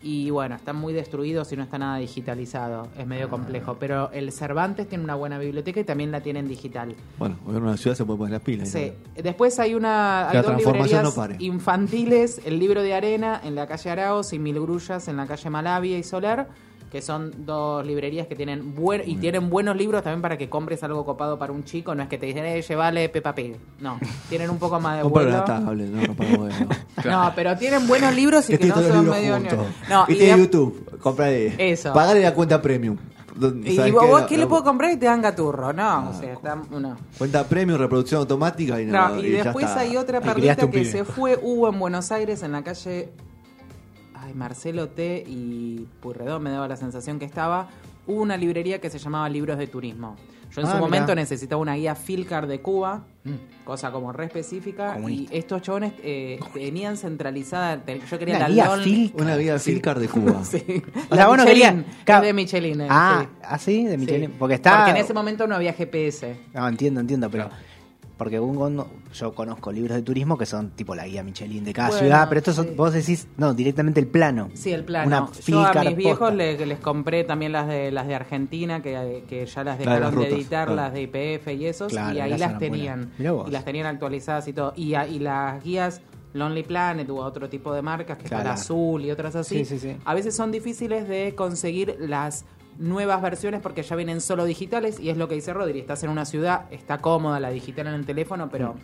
Y 0.00 0.30
bueno, 0.30 0.54
están 0.54 0.76
muy 0.76 0.92
destruidos 0.92 1.52
y 1.52 1.56
no 1.56 1.64
está 1.64 1.76
nada 1.76 1.98
digitalizado. 1.98 2.86
Es 2.96 3.04
medio 3.04 3.28
complejo. 3.28 3.78
Pero 3.80 4.12
el 4.12 4.30
Cervantes 4.30 4.88
tiene 4.88 5.02
una 5.02 5.16
buena 5.16 5.40
biblioteca 5.40 5.80
y 5.80 5.84
también 5.84 6.12
la 6.12 6.20
tiene 6.20 6.38
en 6.38 6.46
digital. 6.46 6.94
Bueno, 7.18 7.36
en 7.48 7.56
una 7.56 7.76
ciudad 7.76 7.96
se 7.96 8.04
puede 8.04 8.18
poner 8.18 8.32
las 8.34 8.42
pilas. 8.42 8.68
Sí. 8.68 8.92
Después 9.16 9.58
hay 9.58 9.74
una 9.74 10.28
hay 10.28 10.34
La 10.36 10.42
dos 10.42 10.50
transformación 10.52 11.02
librerías 11.02 11.02
no 11.16 11.20
pare. 11.20 11.36
infantiles, 11.40 12.40
el 12.44 12.60
libro 12.60 12.82
de 12.82 12.94
arena 12.94 13.40
en 13.42 13.56
la 13.56 13.66
calle 13.66 13.90
Araos 13.90 14.32
y 14.32 14.38
Mil 14.38 14.60
Grullas 14.60 15.08
en 15.08 15.16
la 15.16 15.26
calle 15.26 15.50
Malavia 15.50 15.98
y 15.98 16.04
Solar, 16.04 16.48
que 16.90 17.02
son 17.02 17.44
dos 17.44 17.84
librerías 17.84 18.26
que 18.26 18.34
tienen 18.34 18.74
buen 18.74 19.02
y 19.08 19.16
tienen 19.16 19.50
buenos 19.50 19.76
libros 19.76 20.02
también 20.02 20.22
para 20.22 20.38
que 20.38 20.48
compres 20.48 20.82
algo 20.82 21.04
copado 21.04 21.38
para 21.38 21.52
un 21.52 21.64
chico, 21.64 21.94
no 21.94 22.02
es 22.02 22.08
que 22.08 22.18
te 22.18 22.26
dicen, 22.26 22.44
eh, 22.44 22.62
llevale 22.62 23.08
Peppa 23.08 23.34
Pig. 23.34 23.56
No, 23.80 23.98
tienen 24.28 24.48
un 24.50 24.58
poco 24.58 24.80
más 24.80 24.96
de 24.98 25.02
vuelo. 25.08 25.28
una 25.30 25.44
tablet, 25.44 25.88
no, 25.88 26.02
no 26.06 26.14
para 26.14 26.36
bueno. 26.36 26.68
No, 27.04 27.32
pero 27.36 27.56
tienen 27.56 27.86
buenos 27.86 28.14
libros 28.14 28.48
y 28.50 28.56
que, 28.58 28.66
no 28.66 28.74
son 28.76 29.08
medio. 29.08 29.38
No, 29.88 30.06
y, 30.08 30.12
y 30.12 30.16
tiene 30.16 30.36
de- 30.36 30.38
YouTube. 30.44 30.98
Compra 31.00 31.26
ahí. 31.26 31.54
Eso. 31.58 31.92
Pagale 31.92 32.22
la 32.22 32.34
cuenta 32.34 32.60
premium. 32.60 32.96
Y 33.64 33.76
¿sabes 33.76 33.92
vos, 33.92 34.22
¿qué 34.22 34.36
no, 34.36 34.42
le 34.42 34.46
puedo 34.48 34.64
comprar 34.64 34.90
y 34.90 34.96
te 34.96 35.06
dan 35.06 35.22
gaturro? 35.22 35.72
No, 35.72 36.10
o 36.10 36.12
sea, 36.12 36.32
está, 36.32 36.56
no. 36.56 36.96
Cuenta 37.16 37.44
premium, 37.44 37.78
reproducción 37.78 38.20
automática 38.20 38.80
y 38.80 38.86
no. 38.86 39.10
No, 39.10 39.20
y 39.20 39.30
después 39.30 39.66
está. 39.66 39.80
hay 39.80 39.96
otra 39.96 40.20
perlita 40.20 40.56
que 40.56 40.66
pibe. 40.66 40.84
se 40.86 41.04
fue, 41.04 41.38
hubo 41.40 41.68
en 41.68 41.78
Buenos 41.78 42.10
Aires, 42.10 42.42
en 42.42 42.52
la 42.52 42.64
calle. 42.64 43.10
Ay, 44.28 44.34
Marcelo 44.34 44.88
T. 44.90 45.24
y 45.26 45.86
Purredón 46.02 46.42
me 46.42 46.50
daba 46.50 46.68
la 46.68 46.76
sensación 46.76 47.18
que 47.18 47.24
estaba. 47.24 47.68
Hubo 48.06 48.20
una 48.20 48.36
librería 48.36 48.78
que 48.78 48.90
se 48.90 48.98
llamaba 48.98 49.26
Libros 49.30 49.56
de 49.56 49.66
Turismo. 49.66 50.16
Yo 50.54 50.60
en 50.60 50.66
Ah, 50.66 50.70
su 50.70 50.76
mirá. 50.76 50.80
momento 50.86 51.14
necesitaba 51.14 51.60
una 51.62 51.74
guía 51.76 51.94
Filcar 51.94 52.46
de 52.46 52.60
Cuba, 52.60 53.04
cosa 53.64 53.90
como 53.90 54.12
re 54.12 54.26
específica. 54.26 54.94
Comunista. 54.94 55.34
Y 55.34 55.38
estos 55.38 55.62
chabones 55.62 55.92
eh, 56.02 56.38
tenían 56.52 56.96
centralizada. 56.98 57.82
Yo 58.10 58.18
quería 58.18 58.36
Una 58.36 58.48
la 58.48 58.54
guía 58.54 58.64
LOL. 58.66 58.84
Fil- 58.84 59.12
Una 59.14 59.36
vida 59.36 59.58
Filcar 59.58 59.98
de 59.98 60.08
Cuba. 60.08 60.40
Sí. 60.44 60.58
O 61.10 61.14
sea, 61.14 61.16
La 61.16 61.26
vos 61.28 61.36
no 61.38 61.44
Michelin, 61.44 61.46
querías- 61.46 61.74
es 61.98 62.04
claro. 62.04 62.26
de 62.26 62.32
Michelin. 62.34 62.80
eh, 62.82 62.86
Ah, 62.90 63.20
sí. 63.24 63.38
¿ah, 63.44 63.58
sí? 63.58 63.84
De 63.84 63.96
Michelin. 63.98 64.30
Sí. 64.30 64.36
Porque 64.38 64.54
está. 64.56 64.76
Porque 64.76 64.90
en 64.92 64.96
ese 65.04 65.14
momento 65.14 65.46
no 65.46 65.54
había 65.54 65.72
GPS. 65.72 66.36
No, 66.54 66.68
entiendo, 66.68 67.00
entiendo, 67.00 67.30
pero. 67.30 67.48
Porque 68.18 68.38
un- 68.40 68.84
yo 69.14 69.32
conozco 69.32 69.70
libros 69.72 69.96
de 69.96 70.02
turismo 70.02 70.36
que 70.36 70.44
son 70.44 70.70
tipo 70.70 70.94
la 70.96 71.06
guía 71.06 71.22
Michelin 71.22 71.64
de 71.64 71.72
cada 71.72 71.88
Bueno, 71.90 72.02
ciudad, 72.02 72.26
pero 72.28 72.38
estos 72.40 72.56
son, 72.56 72.66
sí. 72.66 72.74
vos 72.76 72.92
decís, 72.92 73.28
no, 73.36 73.54
directamente 73.54 74.00
el 74.00 74.08
plano. 74.08 74.50
Sí, 74.54 74.72
el 74.72 74.84
plano. 74.84 75.06
Una 75.06 75.30
Yo 75.46 75.64
a 75.64 75.84
mis 75.84 75.96
viejos 75.96 76.18
posta. 76.18 76.34
les, 76.34 76.78
compré 76.80 77.22
también 77.24 77.52
las 77.52 77.68
de 77.68 77.92
las 77.92 78.08
de 78.08 78.16
Argentina, 78.16 78.82
que, 78.82 79.22
que 79.28 79.46
ya 79.46 79.62
las 79.64 79.78
de 79.78 79.84
dejaron 79.84 80.18
de, 80.18 80.28
editar, 80.28 80.66
claro. 80.66 80.74
las 80.82 80.92
de 80.92 81.02
IPF 81.02 81.48
y 81.54 81.66
esos, 81.66 81.92
Claro, 81.92 82.16
y 82.16 82.20
ahí 82.20 82.36
las 82.36 82.58
tenían. 82.58 83.12
Y 83.18 83.50
las 83.52 83.64
tenían 83.64 83.86
actualizadas 83.86 84.48
y 84.48 84.52
todo. 84.52 84.72
Y, 84.76 84.96
y 84.96 85.18
las 85.20 85.62
guías 85.62 86.02
Lonely 86.34 86.64
Planet 86.64 87.08
u 87.08 87.18
otro 87.18 87.48
tipo 87.48 87.72
de 87.72 87.82
marcas, 87.82 88.18
que 88.18 88.24
está 88.24 88.36
Claro. 88.36 88.48
la 88.48 88.54
Azul 88.54 89.04
y 89.04 89.10
otras 89.12 89.34
así, 89.36 89.64
Sí, 89.64 89.64
sí, 89.64 89.78
sí. 89.78 89.96
a 90.04 90.12
veces 90.14 90.34
son 90.36 90.50
difíciles 90.52 91.08
de 91.08 91.34
conseguir 91.34 91.96
las 92.00 92.44
nuevas 92.78 93.20
versiones 93.20 93.60
porque 93.60 93.82
ya 93.82 93.96
vienen 93.96 94.20
solo 94.20 94.44
digitales 94.44 95.00
y 95.00 95.10
es 95.10 95.16
lo 95.16 95.28
que 95.28 95.34
dice 95.34 95.52
Rodri, 95.52 95.80
estás 95.80 96.02
en 96.04 96.10
una 96.10 96.24
ciudad, 96.24 96.72
está 96.72 96.98
cómoda 96.98 97.40
la 97.40 97.50
digital 97.50 97.88
en 97.88 97.94
el 97.94 98.06
teléfono, 98.06 98.48
pero 98.50 98.76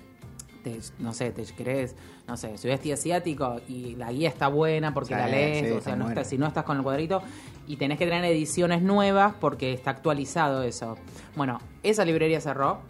te, 0.62 0.78
no 0.98 1.12
sé, 1.12 1.30
te 1.30 1.44
querés, 1.44 1.94
no 2.26 2.36
sé, 2.36 2.58
sudeste 2.58 2.92
asiático 2.92 3.60
y 3.68 3.94
la 3.96 4.10
guía 4.10 4.28
está 4.28 4.48
buena 4.48 4.92
porque 4.92 5.14
Sí, 5.14 5.20
la 5.20 5.28
lees, 5.28 5.66
sí, 5.66 5.72
o 5.72 5.78
está 5.78 5.90
sea, 5.90 5.96
no 5.96 6.08
estás, 6.08 6.28
si 6.28 6.38
no 6.38 6.46
estás 6.46 6.64
con 6.64 6.76
el 6.76 6.82
cuadrito 6.82 7.22
y 7.66 7.76
tenés 7.76 7.98
que 7.98 8.06
tener 8.06 8.24
ediciones 8.24 8.82
nuevas 8.82 9.34
porque 9.40 9.72
está 9.72 9.90
actualizado 9.90 10.62
eso. 10.62 10.96
Bueno, 11.36 11.60
esa 11.82 12.04
librería 12.04 12.40
cerró, 12.40 12.80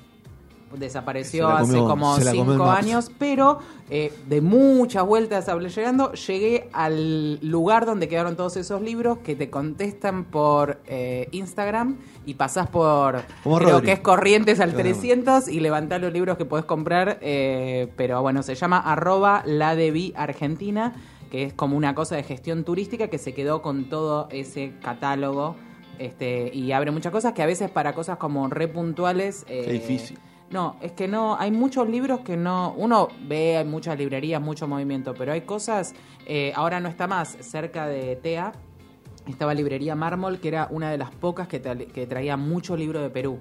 desapareció 0.78 1.48
hace 1.48 1.72
comió- 1.72 1.88
como 1.88 2.16
cinco 2.16 2.64
años, 2.70 3.10
pero 3.18 3.58
eh, 3.90 4.12
de 4.28 4.40
muchas 4.40 5.04
vueltas 5.06 5.48
hablé 5.48 5.68
llegando, 5.70 6.12
llegué 6.12 6.68
al 6.72 7.38
lugar 7.46 7.86
donde 7.86 8.08
quedaron 8.08 8.36
todos 8.36 8.56
esos 8.56 8.80
libros 8.82 9.18
que 9.18 9.36
te 9.36 9.50
contestan 9.50 10.24
por 10.24 10.80
eh, 10.86 11.28
Instagram 11.32 11.96
y 12.26 12.34
pasás 12.34 12.68
por 12.68 13.22
Como 13.42 13.58
creo 13.58 13.70
Rodri. 13.70 13.86
que 13.86 13.92
es 13.92 14.00
Corrientes 14.00 14.60
al 14.60 14.70
Claro. 14.72 14.84
300 14.84 15.48
y 15.48 15.60
levantás 15.60 16.00
los 16.00 16.12
libros 16.12 16.36
que 16.36 16.44
podés 16.44 16.64
comprar, 16.64 17.18
eh, 17.20 17.88
pero 17.96 18.20
bueno, 18.22 18.42
se 18.42 18.54
llama 18.54 18.78
arroba 18.78 19.42
la 19.46 19.74
de 19.76 20.12
Argentina, 20.16 20.94
que 21.30 21.44
es 21.44 21.52
como 21.52 21.76
una 21.76 21.94
cosa 21.94 22.16
de 22.16 22.22
gestión 22.22 22.64
turística 22.64 23.08
que 23.08 23.18
se 23.18 23.34
quedó 23.34 23.60
con 23.62 23.88
todo 23.88 24.28
ese 24.30 24.72
catálogo. 24.82 25.56
Este, 25.98 26.50
y 26.52 26.72
abre 26.72 26.90
muchas 26.90 27.12
cosas 27.12 27.34
que 27.34 27.42
a 27.42 27.46
veces 27.46 27.70
para 27.70 27.92
cosas 27.94 28.16
como 28.18 28.48
re 28.48 28.66
puntuales 28.66 29.44
Qué 29.46 29.62
difícil. 29.72 30.18
No, 30.50 30.76
es 30.80 30.92
que 30.92 31.08
no, 31.08 31.36
hay 31.38 31.50
muchos 31.50 31.88
libros 31.88 32.20
que 32.20 32.36
no, 32.36 32.74
uno 32.76 33.08
ve, 33.26 33.56
hay 33.56 33.64
muchas 33.64 33.98
librerías, 33.98 34.40
mucho 34.40 34.68
movimiento, 34.68 35.14
pero 35.14 35.32
hay 35.32 35.40
cosas, 35.40 35.94
eh, 36.26 36.52
ahora 36.54 36.78
no 36.80 36.88
está 36.88 37.06
más, 37.06 37.36
cerca 37.40 37.86
de 37.86 38.16
TEA, 38.16 38.52
estaba 39.26 39.54
librería 39.54 39.94
Mármol, 39.94 40.38
que 40.38 40.48
era 40.48 40.68
una 40.70 40.90
de 40.90 40.98
las 40.98 41.10
pocas 41.10 41.48
que, 41.48 41.62
tra- 41.62 41.86
que 41.90 42.06
traía 42.06 42.36
mucho 42.36 42.76
libro 42.76 43.00
de 43.00 43.10
Perú. 43.10 43.38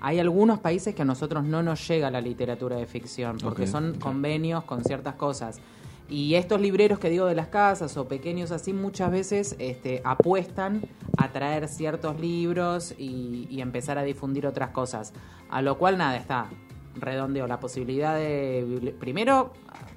Hay 0.00 0.20
algunos 0.20 0.60
países 0.60 0.94
que 0.94 1.02
a 1.02 1.04
nosotros 1.06 1.42
no 1.42 1.62
nos 1.62 1.88
llega 1.88 2.10
la 2.10 2.20
literatura 2.20 2.76
de 2.76 2.86
ficción, 2.86 3.38
porque 3.42 3.66
son 3.66 3.94
convenios 3.98 4.62
con 4.64 4.84
ciertas 4.84 5.14
cosas. 5.14 5.58
Y 6.08 6.34
estos 6.34 6.60
libreros 6.60 6.98
que 6.98 7.10
digo 7.10 7.26
de 7.26 7.34
las 7.34 7.48
casas 7.48 7.96
o 7.96 8.06
pequeños 8.06 8.52
así 8.52 8.72
muchas 8.72 9.10
veces 9.10 9.56
este, 9.58 10.02
apuestan 10.04 10.82
a 11.16 11.32
traer 11.32 11.68
ciertos 11.68 12.20
libros 12.20 12.94
y, 12.96 13.48
y 13.50 13.60
empezar 13.60 13.98
a 13.98 14.02
difundir 14.02 14.46
otras 14.46 14.70
cosas. 14.70 15.12
A 15.48 15.62
lo 15.62 15.78
cual 15.78 15.98
nada, 15.98 16.16
está 16.16 16.48
redondeo 17.00 17.46
la 17.46 17.60
posibilidad 17.60 18.14
de... 18.16 18.94
Primero, 18.98 19.52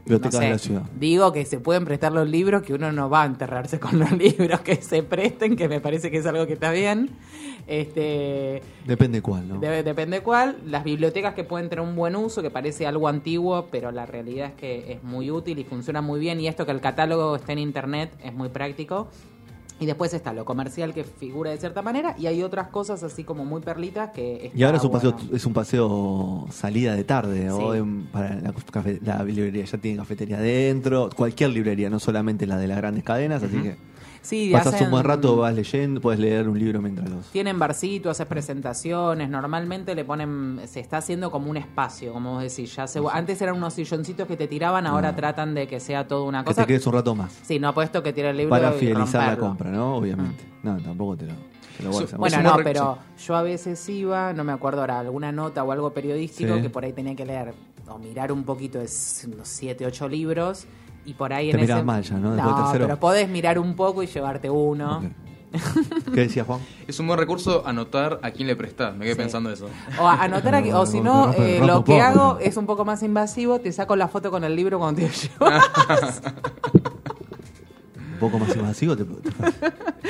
Biblioteca 0.05 0.37
no 0.37 0.39
sé, 0.39 0.45
de 0.45 0.51
la 0.51 0.57
ciudad. 0.57 0.81
digo 0.99 1.31
que 1.33 1.45
se 1.45 1.59
pueden 1.59 1.85
prestar 1.85 2.11
los 2.11 2.27
libros, 2.27 2.61
que 2.63 2.73
uno 2.73 2.91
no 2.91 3.09
va 3.09 3.23
a 3.23 3.25
enterrarse 3.25 3.79
con 3.79 3.99
los 3.99 4.11
libros 4.17 4.59
que 4.61 4.75
se 4.77 5.03
presten, 5.03 5.55
que 5.55 5.67
me 5.69 5.79
parece 5.81 6.09
que 6.11 6.17
es 6.17 6.25
algo 6.25 6.45
que 6.47 6.53
está 6.53 6.71
bien. 6.71 7.09
Este, 7.67 8.61
Depende 8.85 9.21
cuál, 9.21 9.47
¿no? 9.47 9.59
Debe- 9.59 9.83
depende 9.83 10.21
cuál. 10.21 10.57
Las 10.65 10.83
bibliotecas 10.83 11.35
que 11.35 11.43
pueden 11.43 11.69
tener 11.69 11.85
un 11.85 11.95
buen 11.95 12.15
uso, 12.15 12.41
que 12.41 12.49
parece 12.49 12.87
algo 12.87 13.07
antiguo, 13.07 13.67
pero 13.71 13.91
la 13.91 14.05
realidad 14.07 14.47
es 14.47 14.53
que 14.55 14.91
es 14.93 15.03
muy 15.03 15.29
útil 15.29 15.59
y 15.59 15.63
funciona 15.63 16.01
muy 16.01 16.19
bien. 16.19 16.39
Y 16.39 16.47
esto 16.47 16.65
que 16.65 16.71
el 16.71 16.81
catálogo 16.81 17.35
esté 17.35 17.51
en 17.53 17.59
internet 17.59 18.11
es 18.23 18.33
muy 18.33 18.49
práctico. 18.49 19.07
Y 19.79 19.85
después 19.85 20.13
está 20.13 20.33
lo 20.33 20.43
comercial 20.45 20.93
que 20.93 21.03
figura 21.05 21.51
de 21.51 21.57
cierta 21.57 21.81
manera 21.81 22.13
y 22.17 22.27
hay 22.27 22.43
otras 22.43 22.67
cosas 22.67 23.01
así 23.03 23.23
como 23.23 23.45
muy 23.45 23.61
perlitas 23.61 24.09
que... 24.11 24.51
Y 24.53 24.63
ahora 24.63 24.77
es 24.77 24.83
un 24.83 24.91
paseo, 24.91 25.11
bueno. 25.13 25.29
es 25.35 25.45
un 25.45 25.53
paseo 25.53 26.47
salida 26.51 26.95
de 26.95 27.03
tarde, 27.05 27.49
o 27.49 27.71
Sí. 27.73 27.77
en- 27.79 28.07
para 28.11 28.35
la, 28.41 28.53
la 29.03 29.23
librería 29.23 29.63
ya 29.63 29.77
tiene 29.77 29.97
cafetería 29.97 30.37
adentro, 30.37 31.09
cualquier 31.15 31.51
librería, 31.51 31.89
no 31.89 31.99
solamente 31.99 32.45
la 32.45 32.57
de 32.57 32.67
las 32.67 32.77
grandes 32.77 33.03
cadenas, 33.05 33.41
así 33.43 33.55
que 33.57 33.77
Sí, 34.21 34.49
pasas 34.51 34.73
hacen- 34.75 34.85
un 34.85 34.91
buen 34.91 35.03
rato, 35.03 35.37
vas 35.37 35.53
leyendo, 35.55 36.01
puedes 36.01 36.19
leer 36.19 36.47
un 36.49 36.59
libro 36.59 36.81
mientras 36.81 37.09
los... 37.09 37.25
Tienen 37.27 37.57
barcito, 37.57 38.09
haces 38.09 38.27
presentaciones, 38.27 39.29
normalmente 39.29 39.95
le 39.95 40.03
ponen, 40.03 40.61
se 40.65 40.79
está 40.81 40.97
haciendo 40.97 41.31
como 41.31 41.49
un 41.49 41.57
espacio, 41.57 42.11
como 42.13 42.33
vos 42.33 42.43
decís, 42.43 42.75
ya 42.75 42.85
se, 42.87 42.99
antes 43.11 43.41
eran 43.41 43.55
unos 43.55 43.73
silloncitos 43.73 44.27
que 44.27 44.35
te 44.37 44.47
tiraban, 44.47 44.85
ahora 44.87 45.15
tratan 45.15 45.55
de 45.55 45.67
que 45.67 45.79
sea 45.79 46.07
toda 46.07 46.23
una 46.23 46.39
Que 46.43 46.47
cosa. 46.47 46.61
te 46.63 46.67
quedes 46.67 46.85
un 46.87 46.93
rato 46.93 47.15
más, 47.15 47.31
Sí, 47.43 47.59
no 47.59 47.73
puesto 47.73 48.03
que 48.03 48.11
tire 48.13 48.29
el 48.31 48.37
libro 48.37 48.49
para 48.49 48.75
y 48.75 48.79
fidelizar 48.79 49.27
la 49.27 49.37
compra, 49.37 49.69
¿no? 49.71 49.95
Obviamente. 49.95 50.43
No, 50.63 50.77
tampoco 50.81 51.15
te 51.17 51.25
lo, 51.27 51.89
hacer. 52.03 52.17
Bueno, 52.17 52.37
Es 52.37 52.43
no, 52.43 52.57
pero 52.61 52.97
yo 53.25 53.35
a 53.37 53.41
veces 53.41 53.87
iba, 53.87 54.33
no 54.33 54.43
me 54.43 54.51
acuerdo 54.51 54.81
ahora, 54.81 54.99
alguna 54.99 55.31
nota 55.31 55.63
o 55.63 55.71
algo 55.71 55.91
periodístico 55.93 56.55
Sí. 56.55 56.61
que 56.61 56.69
por 56.69 56.83
ahí 56.83 56.91
tenía 56.91 57.15
que 57.15 57.25
leer 57.25 57.53
o 57.87 57.97
mirar 57.97 58.31
un 58.33 58.43
poquito 58.43 58.79
de 58.79 58.85
s- 58.85 59.25
unos 59.27 59.47
siete, 59.47 59.85
ocho 59.85 60.07
libros 60.09 60.65
y 61.05 61.13
por 61.13 61.33
ahí 61.33 61.51
Te 61.51 61.57
en 61.57 61.63
ese... 61.63 61.83
mal 61.83 62.03
ya, 62.03 62.17
¿no? 62.17 62.35
Después 62.35 62.55
tercero. 62.55 62.85
pero 62.85 62.99
podés 62.99 63.29
mirar 63.29 63.57
un 63.59 63.75
poco 63.75 64.03
y 64.03 64.07
llevarte 64.07 64.49
uno. 64.49 65.01
¿Qué 66.13 66.21
decía 66.21 66.43
Juan? 66.43 66.59
Es 66.87 66.99
un 66.99 67.07
buen 67.07 67.17
recurso 67.19 67.63
anotar 67.65 68.19
a 68.21 68.29
quién 68.29 68.47
le 68.47 68.55
prestás. 68.55 68.95
Me 68.95 69.05
quedé 69.05 69.15
Sí. 69.15 69.21
pensando 69.21 69.49
eso. 69.51 69.67
O 69.99 70.07
a- 70.07 70.21
anotar 70.23 70.53
aquí, 70.53 70.71
o 70.71 70.85
si 70.85 71.01
No, 71.01 71.25
no, 71.25 71.33
no, 71.33 71.33
eh, 71.43 71.59
lo 71.65 71.83
que 71.83 71.99
hago 71.99 72.33
¿no? 72.35 72.39
es 72.39 72.55
un 72.55 72.67
poco 72.67 72.85
más 72.85 73.01
invasivo, 73.01 73.57
te 73.59 73.71
saco 73.71 73.95
la 73.95 74.07
foto 74.07 74.29
con 74.29 74.43
el 74.43 74.55
libro 74.55 74.77
cuando 74.77 75.01
te 75.01 75.07
lo 75.07 75.13
llevas. 75.13 76.21
Un 77.95 78.19
poco 78.19 78.37
más 78.39 78.53
invasivo, 78.55 78.97
te, 78.97 79.05
te- 79.05 79.31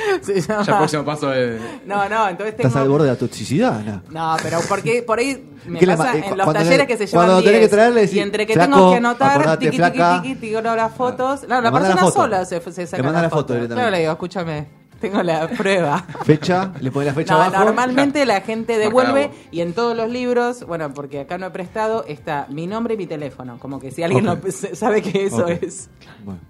Se 0.22 0.40
llama- 0.40 0.62
Ya 0.64 0.72
el 0.72 0.78
próximo 0.78 1.04
paso 1.04 1.32
es. 1.32 1.60
No, 1.86 2.08
no, 2.08 2.28
entonces 2.28 2.56
tengo... 2.56 2.68
estás 2.68 2.82
al 2.82 2.88
borde 2.88 3.06
de 3.06 3.12
la 3.12 3.18
toxicidad, 3.18 3.78
Ana. 3.78 4.02
No, 4.10 4.36
pero 4.42 4.58
porque 4.68 5.02
por 5.02 5.18
ahí 5.18 5.44
me 5.66 5.78
¿Qué 5.78 5.86
le 5.86 5.96
pasa 5.96 6.12
ma- 6.12 6.18
eh, 6.18 6.22
en 6.30 6.36
los 6.38 6.44
cuando 6.44 6.52
talleres 6.54 6.78
le- 6.78 6.86
que 6.86 6.96
se 7.06 7.10
cuando 7.14 7.32
llevan 7.40 7.44
tenés 7.44 7.52
que 7.52 7.58
10, 7.60 7.70
traerle, 7.70 8.00
decís, 8.02 8.16
y 8.16 8.20
entre 8.20 8.46
que 8.46 8.52
"Flaco, 8.54 8.74
tengo 8.74 8.90
que 8.92 8.96
anotar, 8.96 9.30
acordate, 9.32 9.64
tiqui, 9.66 9.76
flaca". 9.76 10.20
tiqui, 10.22 10.34
tiqui, 10.34 10.46
tiro 10.48 10.62
las 10.76 10.94
fotos. 10.94 11.46
No, 11.48 11.60
la 11.60 11.72
persona 11.72 11.96
foto. 12.00 12.12
sola 12.12 12.44
se, 12.44 12.60
se 12.60 12.86
saca 12.86 13.02
manda 13.02 13.18
la 13.20 13.22
la 13.26 13.30
foto. 13.30 13.54
Claro, 13.66 13.90
le 13.90 13.98
digo, 14.00 14.12
escúchame, 14.12 14.66
tengo 15.00 15.22
la 15.22 15.48
prueba. 15.48 16.04
Fecha, 16.24 16.72
le 16.80 16.90
pones 16.90 17.06
la 17.08 17.14
fecha 17.14 17.34
No, 17.34 17.42
abajo. 17.42 17.64
normalmente 17.64 18.24
la 18.26 18.40
gente 18.42 18.76
devuelve 18.78 19.30
y 19.50 19.60
en 19.62 19.72
todos 19.72 19.96
los 19.96 20.10
libros, 20.10 20.64
bueno, 20.66 20.92
porque 20.92 21.20
acá 21.20 21.38
no 21.38 21.46
he 21.46 21.50
prestado, 21.50 22.04
está 22.06 22.46
mi 22.50 22.66
nombre 22.66 22.94
y 22.94 22.96
mi 22.98 23.06
teléfono. 23.06 23.58
Como 23.58 23.80
que 23.80 23.90
si 23.90 24.02
alguien 24.02 24.28
Ok. 24.28 24.44
no 24.44 24.52
se- 24.52 24.76
sabe 24.76 25.00
que 25.02 25.26
eso 25.26 25.44
Ok. 25.44 25.50
es. 25.62 25.88
Bueno, 26.24 26.40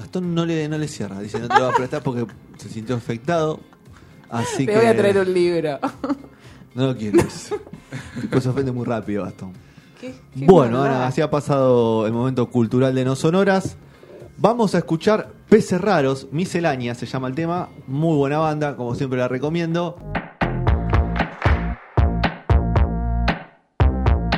Gastón 0.00 0.34
no 0.34 0.44
le, 0.46 0.68
no 0.68 0.78
le 0.78 0.88
cierra, 0.88 1.20
dice 1.20 1.38
no 1.38 1.48
te 1.48 1.60
va 1.60 1.70
a 1.70 1.74
prestar 1.74 2.02
porque 2.02 2.26
se 2.58 2.68
sintió 2.68 2.96
afectado. 2.96 3.60
Así 4.28 4.64
Te 4.66 4.72
que 4.72 4.78
voy 4.78 4.86
a 4.86 4.96
traer 4.96 5.18
un 5.18 5.32
libro. 5.34 5.78
no 6.74 6.86
lo 6.86 6.96
quieres. 6.96 7.52
Se 8.40 8.48
ofende 8.48 8.72
muy 8.72 8.84
rápido, 8.86 9.24
Gastón. 9.24 9.52
¿Qué- 10.00 10.14
qué 10.38 10.46
Bueno. 10.46 10.82
Ana, 10.82 11.06
así 11.06 11.20
ha 11.20 11.30
pasado 11.30 12.06
el 12.06 12.12
momento 12.12 12.48
cultural 12.50 12.94
de 12.94 13.04
No 13.04 13.16
Sonoras. 13.16 13.76
Vamos 14.38 14.74
a 14.74 14.78
escuchar 14.78 15.32
Peces 15.50 15.80
Raros, 15.80 16.28
Miscelánea 16.32 16.94
se 16.94 17.04
llama 17.06 17.28
el 17.28 17.34
tema. 17.34 17.68
Muy 17.86 18.16
buena 18.16 18.38
banda, 18.38 18.74
como 18.76 18.94
siempre 18.94 19.18
la 19.18 19.28
recomiendo. 19.28 19.98